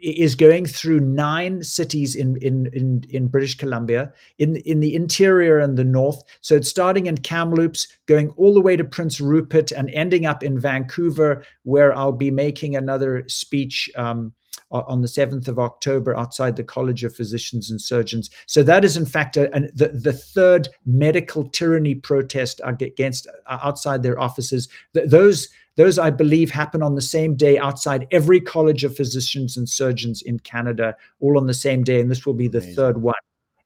[0.00, 5.58] is going through nine cities in, in in in British Columbia, in in the interior
[5.58, 6.22] and the north.
[6.40, 10.42] So it's starting in Kamloops, going all the way to Prince Rupert, and ending up
[10.42, 13.90] in Vancouver, where I'll be making another speech.
[13.96, 14.32] Um,
[14.70, 18.30] on the 7th of October outside the College of Physicians and Surgeons.
[18.46, 23.58] So that is, in fact, a, a, the, the third medical tyranny protest against uh,
[23.62, 24.68] outside their offices.
[24.94, 29.56] Th- those those, I believe, happen on the same day outside every College of Physicians
[29.56, 32.00] and Surgeons in Canada, all on the same day.
[32.00, 32.74] And this will be the Amazing.
[32.74, 33.14] third one.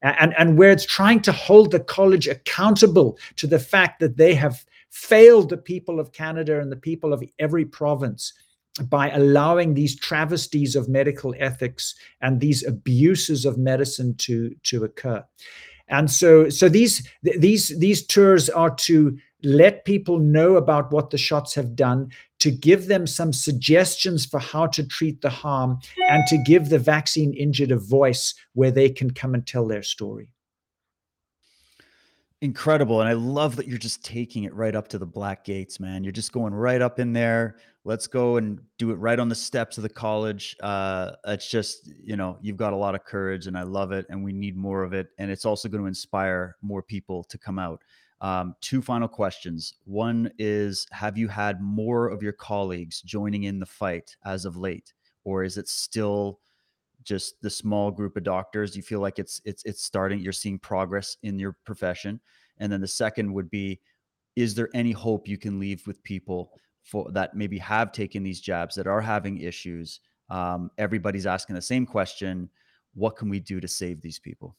[0.03, 4.35] and, and where it's trying to hold the college accountable to the fact that they
[4.35, 8.33] have failed the people of Canada and the people of every province
[8.89, 15.23] by allowing these travesties of medical ethics and these abuses of medicine to, to occur.
[15.89, 21.17] And so, so these these these tours are to let people know about what the
[21.17, 22.09] shots have done,
[22.39, 26.79] to give them some suggestions for how to treat the harm, and to give the
[26.79, 30.29] vaccine injured a voice where they can come and tell their story.
[32.41, 32.99] Incredible.
[32.99, 36.03] And I love that you're just taking it right up to the black gates, man.
[36.03, 37.57] You're just going right up in there.
[37.85, 40.55] Let's go and do it right on the steps of the college.
[40.61, 44.05] Uh, it's just, you know, you've got a lot of courage and I love it.
[44.09, 45.07] And we need more of it.
[45.17, 47.81] And it's also going to inspire more people to come out.
[48.21, 49.73] Um, two final questions.
[49.83, 54.55] One is Have you had more of your colleagues joining in the fight as of
[54.55, 54.93] late?
[55.25, 56.39] Or is it still
[57.03, 60.31] just the small group of doctors do you feel like it's it's it's starting you're
[60.31, 62.19] seeing progress in your profession
[62.59, 63.79] and then the second would be
[64.35, 66.51] is there any hope you can leave with people
[66.83, 71.61] for that maybe have taken these jabs that are having issues um, everybody's asking the
[71.61, 72.49] same question
[72.93, 74.55] what can we do to save these people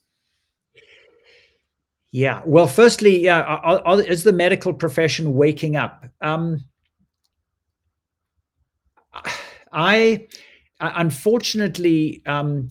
[2.11, 6.65] yeah well firstly yeah is the medical profession waking up um,
[9.73, 10.27] i
[10.81, 12.69] unfortunately, um,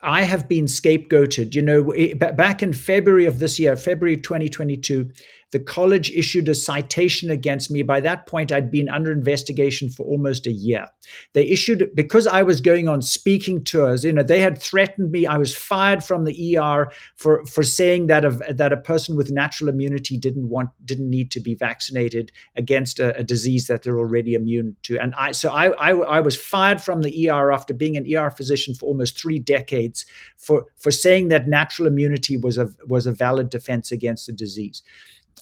[0.00, 1.54] I have been scapegoated.
[1.54, 5.10] You know, back in February of this year, February 2022,
[5.52, 7.82] the college issued a citation against me.
[7.82, 10.88] By that point, I'd been under investigation for almost a year.
[11.34, 14.02] They issued because I was going on speaking tours.
[14.02, 15.26] You know, they had threatened me.
[15.26, 19.30] I was fired from the ER for for saying that a, that a person with
[19.30, 23.98] natural immunity didn't want didn't need to be vaccinated against a, a disease that they're
[23.98, 24.98] already immune to.
[24.98, 28.30] And I so I, I I was fired from the ER after being an ER
[28.30, 30.06] physician for almost three decades
[30.38, 34.82] for for saying that natural immunity was a was a valid defense against the disease.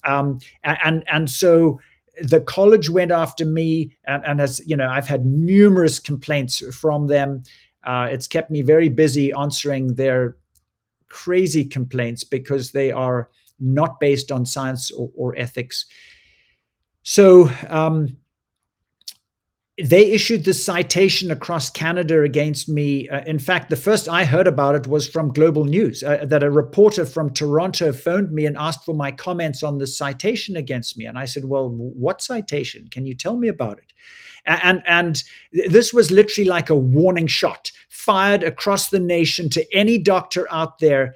[0.03, 1.79] Um, and and so
[2.21, 7.07] the college went after me, and, and as you know, I've had numerous complaints from
[7.07, 7.43] them.
[7.83, 10.37] Uh, it's kept me very busy answering their
[11.09, 13.29] crazy complaints because they are
[13.59, 15.85] not based on science or, or ethics.
[17.03, 18.17] So um,
[19.83, 23.09] they issued this citation across Canada against me.
[23.09, 26.43] Uh, in fact, the first I heard about it was from Global News, uh, that
[26.43, 30.97] a reporter from Toronto phoned me and asked for my comments on the citation against
[30.97, 31.05] me.
[31.05, 32.87] And I said, Well, what citation?
[32.89, 33.93] Can you tell me about it?
[34.45, 39.99] And, and this was literally like a warning shot fired across the nation to any
[39.99, 41.13] doctor out there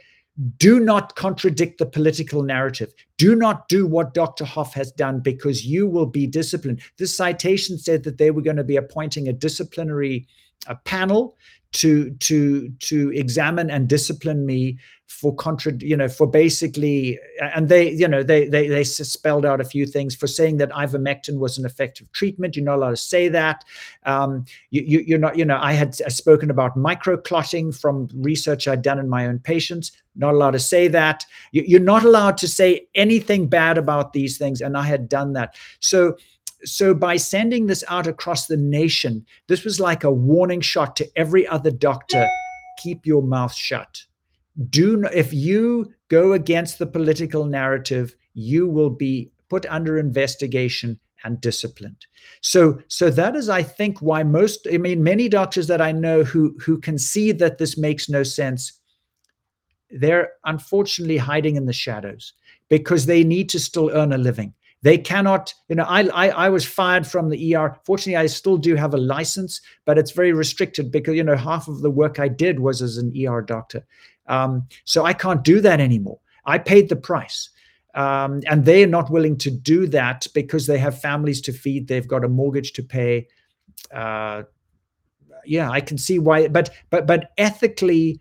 [0.58, 2.94] do not contradict the political narrative.
[3.18, 4.44] Do not do what Dr.
[4.44, 6.82] Hoffe has done because you will be disciplined.
[6.98, 10.28] This citation said that they were going to be appointing a disciplinary
[10.68, 11.38] a panel
[11.74, 17.20] to to to examine and discipline me for contra you know for basically
[17.54, 20.72] and they you know they they they spelled out a few things for saying that
[20.72, 22.56] ivermectin was an effective treatment.
[22.56, 23.64] You're not allowed to say that.
[24.06, 28.82] Um, you, you you're not you know i had spoken about microclotting from research i'd
[28.82, 29.92] done in my own patients.
[30.16, 31.26] Not allowed to say that.
[31.52, 35.34] You, you're not allowed to say anything bad about these things and i had done
[35.34, 35.56] that.
[35.80, 36.18] So
[36.64, 41.10] so by sending this out across the nation, this was like a warning shot to
[41.16, 42.28] every other doctor
[42.78, 44.04] keep your mouth shut.
[44.70, 51.00] Do not, if you go against the political narrative, you will be put under investigation
[51.24, 52.06] and disciplined.
[52.42, 56.24] So so that is I think why most I mean many doctors that I know
[56.24, 58.80] who who can see that this makes no sense
[59.90, 62.34] they're unfortunately hiding in the shadows
[62.70, 64.54] because they need to still earn a living.
[64.86, 67.76] They cannot, you know, I, I, I was fired from the ER.
[67.86, 71.68] Fortunately, I still do have a license, but it's very restricted because, you know, half
[71.68, 73.84] of the work I did was as an ER doctor.
[74.28, 76.20] Um, so I can't do that anymore.
[76.46, 77.50] I paid the price.
[77.96, 82.08] Um, and they're not willing to do that because they have families to feed, they've
[82.08, 83.28] got a mortgage to pay.
[83.92, 84.44] Uh,
[85.46, 88.20] yeah, I can see why, but but but ethically,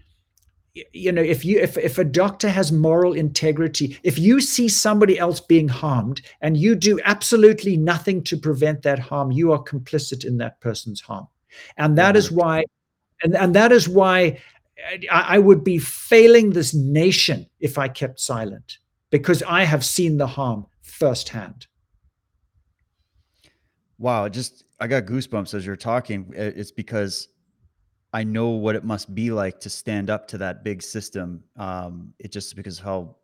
[0.92, 5.18] you know if you if, if a doctor has moral integrity if you see somebody
[5.18, 10.24] else being harmed and you do absolutely nothing to prevent that harm you are complicit
[10.24, 11.28] in that person's harm.
[11.76, 12.64] And that is why
[13.22, 14.40] and, and that is why
[15.10, 18.78] I, I would be failing this nation if i kept silent
[19.10, 21.68] because i have seen the harm firsthand.
[23.98, 26.32] Wow just i got goosebumps as you're talking.
[26.34, 27.28] It's because
[28.14, 31.42] I know what it must be like to stand up to that big system.
[31.56, 33.16] Um, it just because how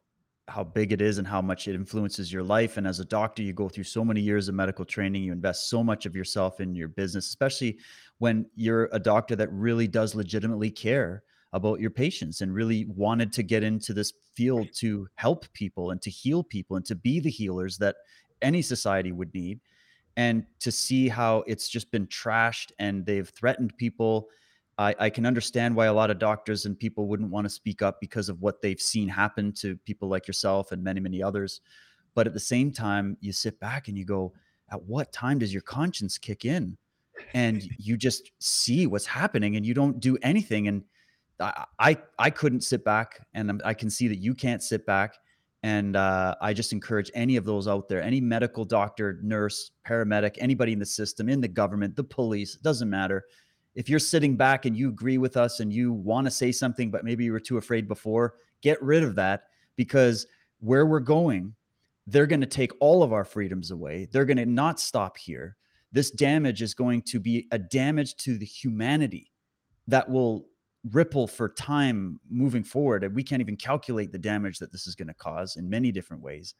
[0.48, 2.76] how big it is and how much it influences your life.
[2.76, 5.22] And as a doctor, you go through so many years of medical training.
[5.22, 7.78] You invest so much of yourself in your business, especially
[8.18, 11.22] when you're a doctor that really does legitimately care
[11.52, 16.02] about your patients and really wanted to get into this field to help people and
[16.02, 17.94] to heal people and to be the healers that
[18.42, 19.60] any society would need
[20.16, 24.26] and to see how it's just been trashed and they've threatened people
[24.80, 27.82] I, I, can understand why a lot of doctors and people wouldn't want to speak
[27.82, 31.60] up because of what they've seen happen to people like yourself and many many others.
[32.14, 34.32] But at the same time you sit back and you go
[34.72, 36.78] at what time does your conscience kick in?
[37.34, 40.68] And you just see what's happening and you don't do anything.
[40.68, 40.82] And
[41.40, 45.16] i i, I couldn't sit back and i can see that you can't sit back.
[45.62, 50.36] And uh, i just encourage any of those out there any medical doctor nurse paramedic
[50.38, 53.26] anybody in the system in the government the police doesn't matter
[53.74, 56.90] if you're sitting back and you agree with us and you want to say something
[56.90, 59.44] but maybe you were too afraid before get rid of that
[59.76, 60.26] because
[60.58, 61.54] where we're going
[62.10, 64.08] they're going to take all of our freedoms away.
[64.10, 65.56] They're going to not stop here.
[65.92, 69.30] This damage is going to be a damage to the humanity
[69.86, 70.46] that will
[70.92, 73.04] ripple for time moving forward.
[73.04, 75.92] And we can't even calculate the damage that this is going to cause in many
[75.92, 76.54] different ways.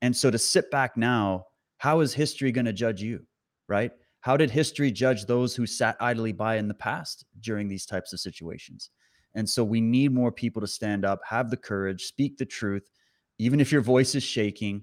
[0.00, 1.46] And so to sit back now,
[1.78, 3.26] how is history going to judge you?
[3.68, 3.92] Right?
[4.28, 8.12] How did history judge those who sat idly by in the past during these types
[8.12, 8.90] of situations?
[9.34, 12.90] And so we need more people to stand up, have the courage, speak the truth,
[13.38, 14.82] even if your voice is shaking,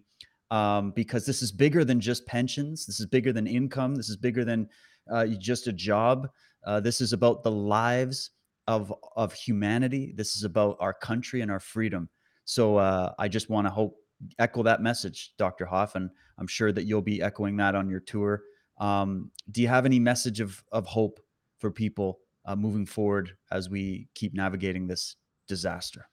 [0.49, 2.87] um, because this is bigger than just pensions.
[2.87, 3.93] This is bigger than income.
[3.93, 4.67] This is bigger than
[5.11, 6.27] uh, just a job.
[6.65, 8.31] Uh, this is about the lives
[8.65, 10.11] of of humanity.
[10.17, 12.09] This is about our country and our freedom.
[12.45, 13.95] So uh, I just want to hope
[14.39, 15.67] echo that message, Dr.
[15.67, 18.41] Hoffe, and I'm sure that you'll be echoing that on your tour.
[18.77, 21.19] Um, do you have any message of of hope
[21.57, 25.15] for people uh, moving forward as we keep navigating this
[25.47, 26.07] disaster?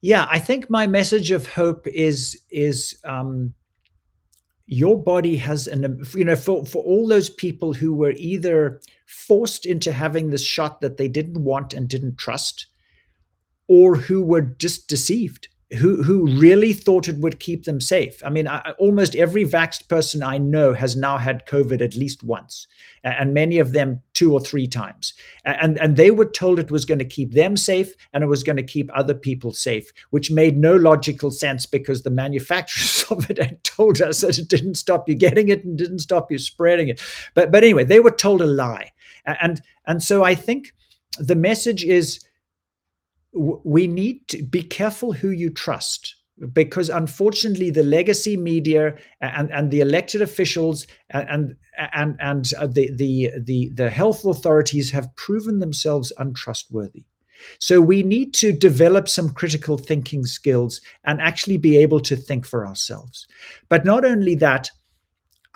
[0.00, 3.52] yeah i think my message of hope is is um
[4.66, 9.64] your body has an you know for for all those people who were either forced
[9.64, 12.66] into having this shot that they didn't want and didn't trust
[13.68, 18.22] or who were just deceived who who really thought it would keep them safe.
[18.24, 22.22] I mean, I, almost every vaxxed person I know has now had COVID at least
[22.22, 22.68] once,
[23.02, 25.12] and many of them two or three times.
[25.44, 28.44] And and they were told it was going to keep them safe and it was
[28.44, 33.28] going to keep other people safe, which made no logical sense because the manufacturers of
[33.28, 36.38] it had told us that it didn't stop you getting it and didn't stop you
[36.38, 37.02] spreading it.
[37.34, 38.92] But but anyway, they were told a lie,
[39.24, 40.72] and and so I think
[41.18, 42.20] the message is
[43.36, 46.16] we need to be careful who you trust
[46.52, 51.56] because unfortunately the legacy media and, and the elected officials and
[51.92, 57.04] and and uh, the, the the the health authorities have proven themselves untrustworthy.
[57.58, 62.46] So we need to develop some critical thinking skills and actually be able to think
[62.46, 63.26] for ourselves.
[63.68, 64.70] But not only that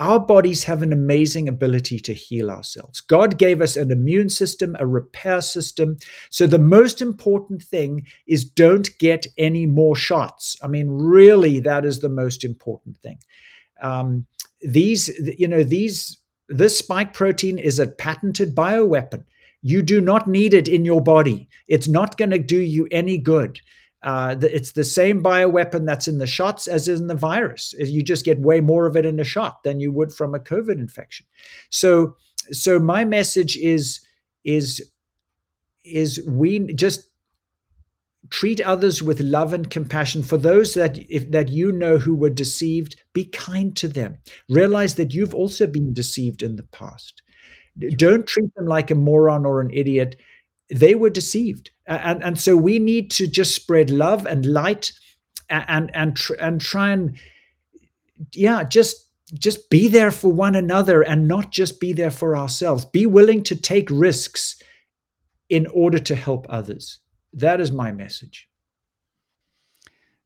[0.01, 3.03] our bodies have an amazing ability to heal ourselves.
[3.03, 5.99] God gave us an immune system, a repair system.
[6.31, 10.57] So the most important thing is don't get any more shots.
[10.63, 13.19] I mean, really, that is the most important thing.
[13.83, 14.27] Um,
[14.63, 16.17] these, you know, these,
[16.49, 19.23] this spike protein is a patented bioweapon.
[19.61, 21.47] You do not need it in your body.
[21.69, 23.61] It's not going to do you any good.
[24.03, 27.75] Uh, it's the same bioweapon that's in the shots as in the virus.
[27.79, 30.41] You just get way more of it in a shot than you would from a
[30.41, 31.27] COVID infection.
[31.69, 32.17] So,
[32.51, 34.01] so my message is
[34.45, 34.91] is
[35.85, 37.11] is we just
[38.31, 42.31] treat others with love and compassion for those that if that you know who were
[42.31, 44.17] deceived be kind to them
[44.49, 47.23] realize that you've also been deceived in the past
[47.97, 50.21] don't treat them like a moron or an idiot
[50.71, 51.71] they were deceived.
[51.87, 54.93] And and so we need to just spread love and light
[55.49, 57.17] and and and try and
[58.33, 62.85] yeah just just be there for one another and not just be there for ourselves.
[62.85, 64.61] Be willing to take risks
[65.49, 66.99] in order to help others.
[67.33, 68.50] That is my message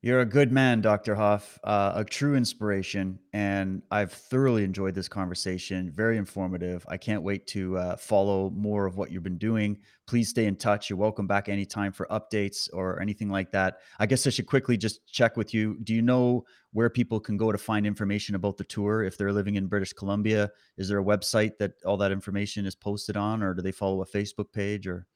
[0.04, 1.14] you're a good man, Dr.
[1.14, 3.18] Hoffe, uh, a true inspiration.
[3.32, 5.90] And I've thoroughly enjoyed this conversation.
[5.90, 6.84] Very informative.
[6.86, 9.78] I can't wait to uh, follow more of what you've been doing.
[10.06, 10.90] Please stay in touch.
[10.90, 13.78] You're welcome back anytime for updates or anything like that.
[13.98, 15.78] I guess I should quickly just check with you.
[15.84, 16.44] Do you know
[16.74, 19.94] where people can go to find information about the tour if they're living in British
[19.94, 20.50] Columbia?
[20.76, 24.02] Is there a website that all that information is posted on, or do they follow
[24.02, 24.86] a Facebook page?
[24.86, 25.06] Or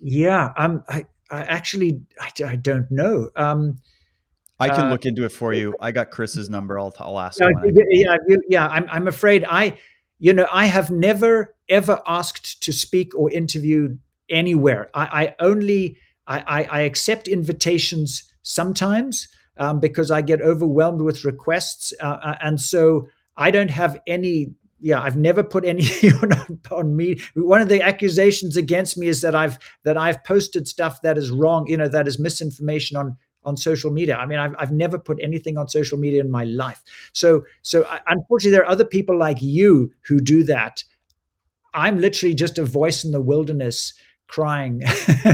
[0.00, 3.28] yeah, um, I, I actually I, I don't know.
[3.36, 3.76] Um,
[4.60, 5.74] I can uh, look into it for you.
[5.80, 6.78] I got Chris's number.
[6.78, 7.40] I'll, I'll ask.
[7.40, 8.16] Yeah,
[8.48, 8.68] yeah.
[8.68, 9.78] I'm, I'm afraid I,
[10.18, 13.96] you know, I have never ever asked to speak or interview
[14.28, 14.90] anywhere.
[14.92, 15.96] I, I only,
[16.26, 22.36] I, I, I, accept invitations sometimes um, because I get overwhelmed with requests, uh, uh
[22.42, 25.84] and so I don't have any yeah, I've never put any
[26.22, 27.20] on, on, me.
[27.34, 31.30] One of the accusations against me is that I've that I've posted stuff that is
[31.30, 34.16] wrong, you know, that is misinformation on on social media.
[34.16, 36.82] I mean, I've, I've never put anything on social media in my life.
[37.12, 40.84] So so I, unfortunately, there are other people like you who do that.
[41.74, 43.94] I'm literally just a voice in the wilderness
[44.26, 44.80] crying.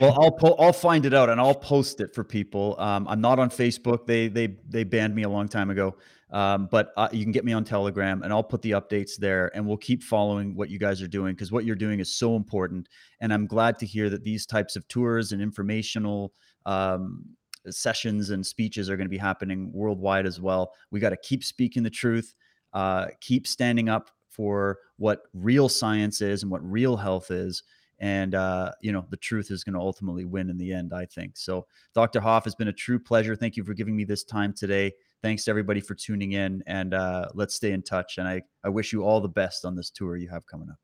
[0.00, 2.76] well, I'll po- I'll find it out and I'll post it for people.
[2.78, 4.06] Um, I'm not on Facebook.
[4.06, 5.96] They they they banned me a long time ago.
[6.32, 9.54] Um, but uh, you can get me on Telegram and I'll put the updates there
[9.54, 12.36] and we'll keep following what you guys are doing because what you're doing is so
[12.36, 12.88] important.
[13.20, 16.32] And I'm glad to hear that these types of tours and informational
[16.66, 17.24] um,
[17.70, 20.72] sessions and speeches are going to be happening worldwide as well.
[20.90, 22.34] We got to keep speaking the truth,
[22.72, 27.62] uh, keep standing up for what real science is and what real health is
[28.02, 31.06] and uh, you know the truth is going to ultimately win in the end i
[31.06, 31.36] think.
[31.36, 33.34] So dr hoffe has been a true pleasure.
[33.36, 34.92] Thank you for giving me this time today.
[35.22, 38.68] Thanks to everybody for tuning in and uh, let's stay in touch and I, I
[38.68, 40.78] wish you all the best on this tour you have coming up.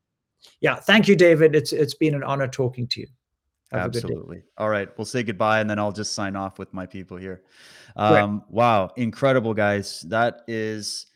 [0.60, 1.56] Yeah thank you david.
[1.56, 3.08] It's it's been an honor talking to you
[3.70, 6.86] have absolutely all right we'll say goodbye and then i'll just sign off with my
[6.86, 7.42] people here
[7.96, 11.06] um, wow incredible guys that is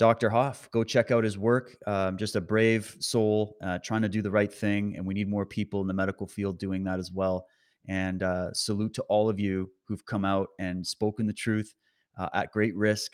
[0.00, 0.30] Dr.
[0.30, 1.76] Hoffe, go check out his work.
[1.86, 4.96] Um, just a brave soul uh, trying to do the right thing.
[4.96, 7.46] And we need more people in the medical field doing that as well.
[7.86, 11.74] And uh, salute to all of you who've come out and spoken the truth
[12.18, 13.12] uh, at great risk.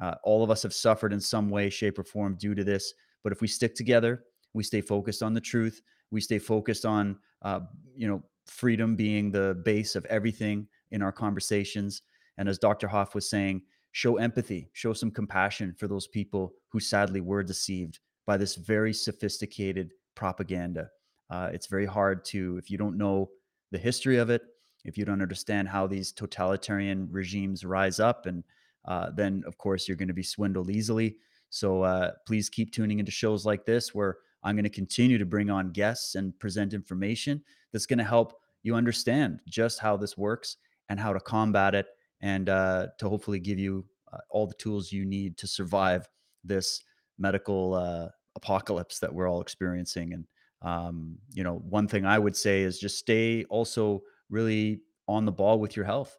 [0.00, 2.94] Uh, all of us have suffered in some way, shape, or form due to this.
[3.24, 4.22] But if we stick together,
[4.54, 7.60] we stay focused on the truth, we stay focused on, uh,
[7.96, 12.02] you know, freedom being the base of everything in our conversations.
[12.38, 12.88] And as Dr.
[12.88, 13.62] Hoffe was saying,
[13.92, 18.92] show empathy, show some compassion for those people who sadly were deceived by this very
[18.92, 20.88] sophisticated propaganda.
[21.30, 23.30] Uh, it's very hard to, if you don't know
[23.70, 24.42] the history of it,
[24.84, 28.44] if you don't understand how these totalitarian regimes rise up, and
[28.86, 31.16] uh, then of course you're going to be swindled easily.
[31.50, 35.26] So uh, please keep tuning into shows like this where I'm going to continue to
[35.26, 37.42] bring on guests and present information
[37.72, 40.56] that's going to help you understand just how this works
[40.88, 41.86] and how to combat it
[42.20, 46.08] and uh, to hopefully give you uh, all the tools you need to survive
[46.44, 46.82] this
[47.18, 50.12] medical uh, apocalypse that we're all experiencing.
[50.14, 50.24] And
[50.62, 55.32] um, you know, one thing I would say is just stay also really on the
[55.32, 56.16] ball with your health.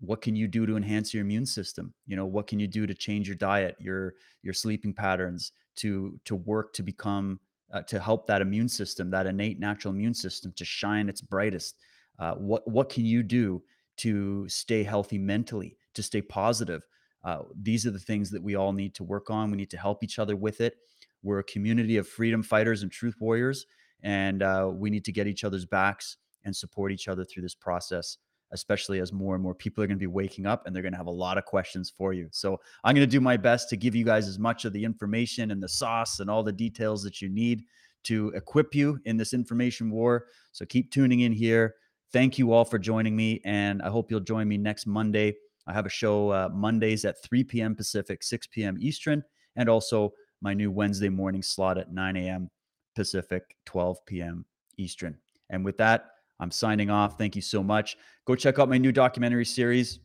[0.00, 1.94] What can you do to enhance your immune system?
[2.06, 6.18] You know, what can you do to change your diet, your your sleeping patterns, to
[6.24, 7.40] to work to become
[7.72, 11.76] uh, to help that immune system, that innate natural immune system, to shine its brightest.
[12.18, 13.62] Uh, what what can you do
[13.96, 16.86] to stay healthy mentally, to stay positive.
[17.24, 19.50] Uh, these are the things that we all need to work on.
[19.50, 20.76] We need to help each other with it.
[21.22, 23.66] We're a community of freedom fighters and truth warriors,
[24.02, 27.54] and uh, we need to get each other's backs and support each other through this
[27.54, 28.18] process,
[28.52, 30.92] especially as more and more people are going to be waking up and they're going
[30.92, 32.28] to have a lot of questions for you.
[32.30, 34.84] So I'm going to do my best to give you guys as much of the
[34.84, 37.64] information and the sauce and all the details that you need
[38.04, 40.26] to equip you in this information war.
[40.52, 41.74] So keep tuning in here.
[42.12, 45.34] Thank you all for joining me, and I hope you'll join me next Monday.
[45.66, 47.74] I have a show uh, Mondays at 3 p.m.
[47.74, 48.76] Pacific, 6 p.m.
[48.78, 49.24] Eastern,
[49.56, 52.48] and also my new Wednesday morning slot at 9 a.m.
[52.94, 54.44] Pacific, 12 p.m.
[54.78, 55.18] Eastern.
[55.50, 56.10] And with that,
[56.40, 57.18] I'm signing off.
[57.18, 57.96] Thank you so much.
[58.26, 60.00] Go check out my new documentary series,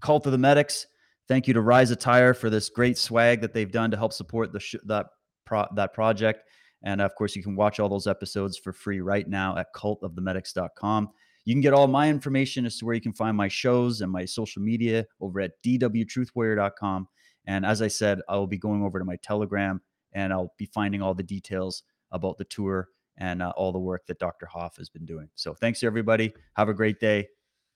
[0.00, 0.86] Cult of the Medics.
[1.28, 4.52] Thank you to Rise Attire for this great swag that they've done to help support
[4.52, 5.06] the sh- that
[5.44, 6.44] pro- that project.
[6.82, 11.10] And of course, you can watch all those episodes for free right now at cultofthemedics.com.
[11.44, 14.10] You can get all my information as to where you can find my shows and
[14.10, 17.08] my social media over at dwtruthwarrior.com.
[17.46, 19.80] And as I said, I will be going over to my Telegram
[20.12, 21.82] and I'll be finding all the details
[22.12, 22.88] about the tour
[23.20, 24.46] and uh, all the work that Dr.
[24.46, 25.28] Hoffe has been doing.
[25.36, 26.32] So thanks, everybody.
[26.56, 27.28] Have a great day.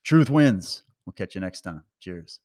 [0.03, 0.83] Truth wins.
[1.05, 1.83] We'll catch you next time.
[1.99, 2.39] Cheers.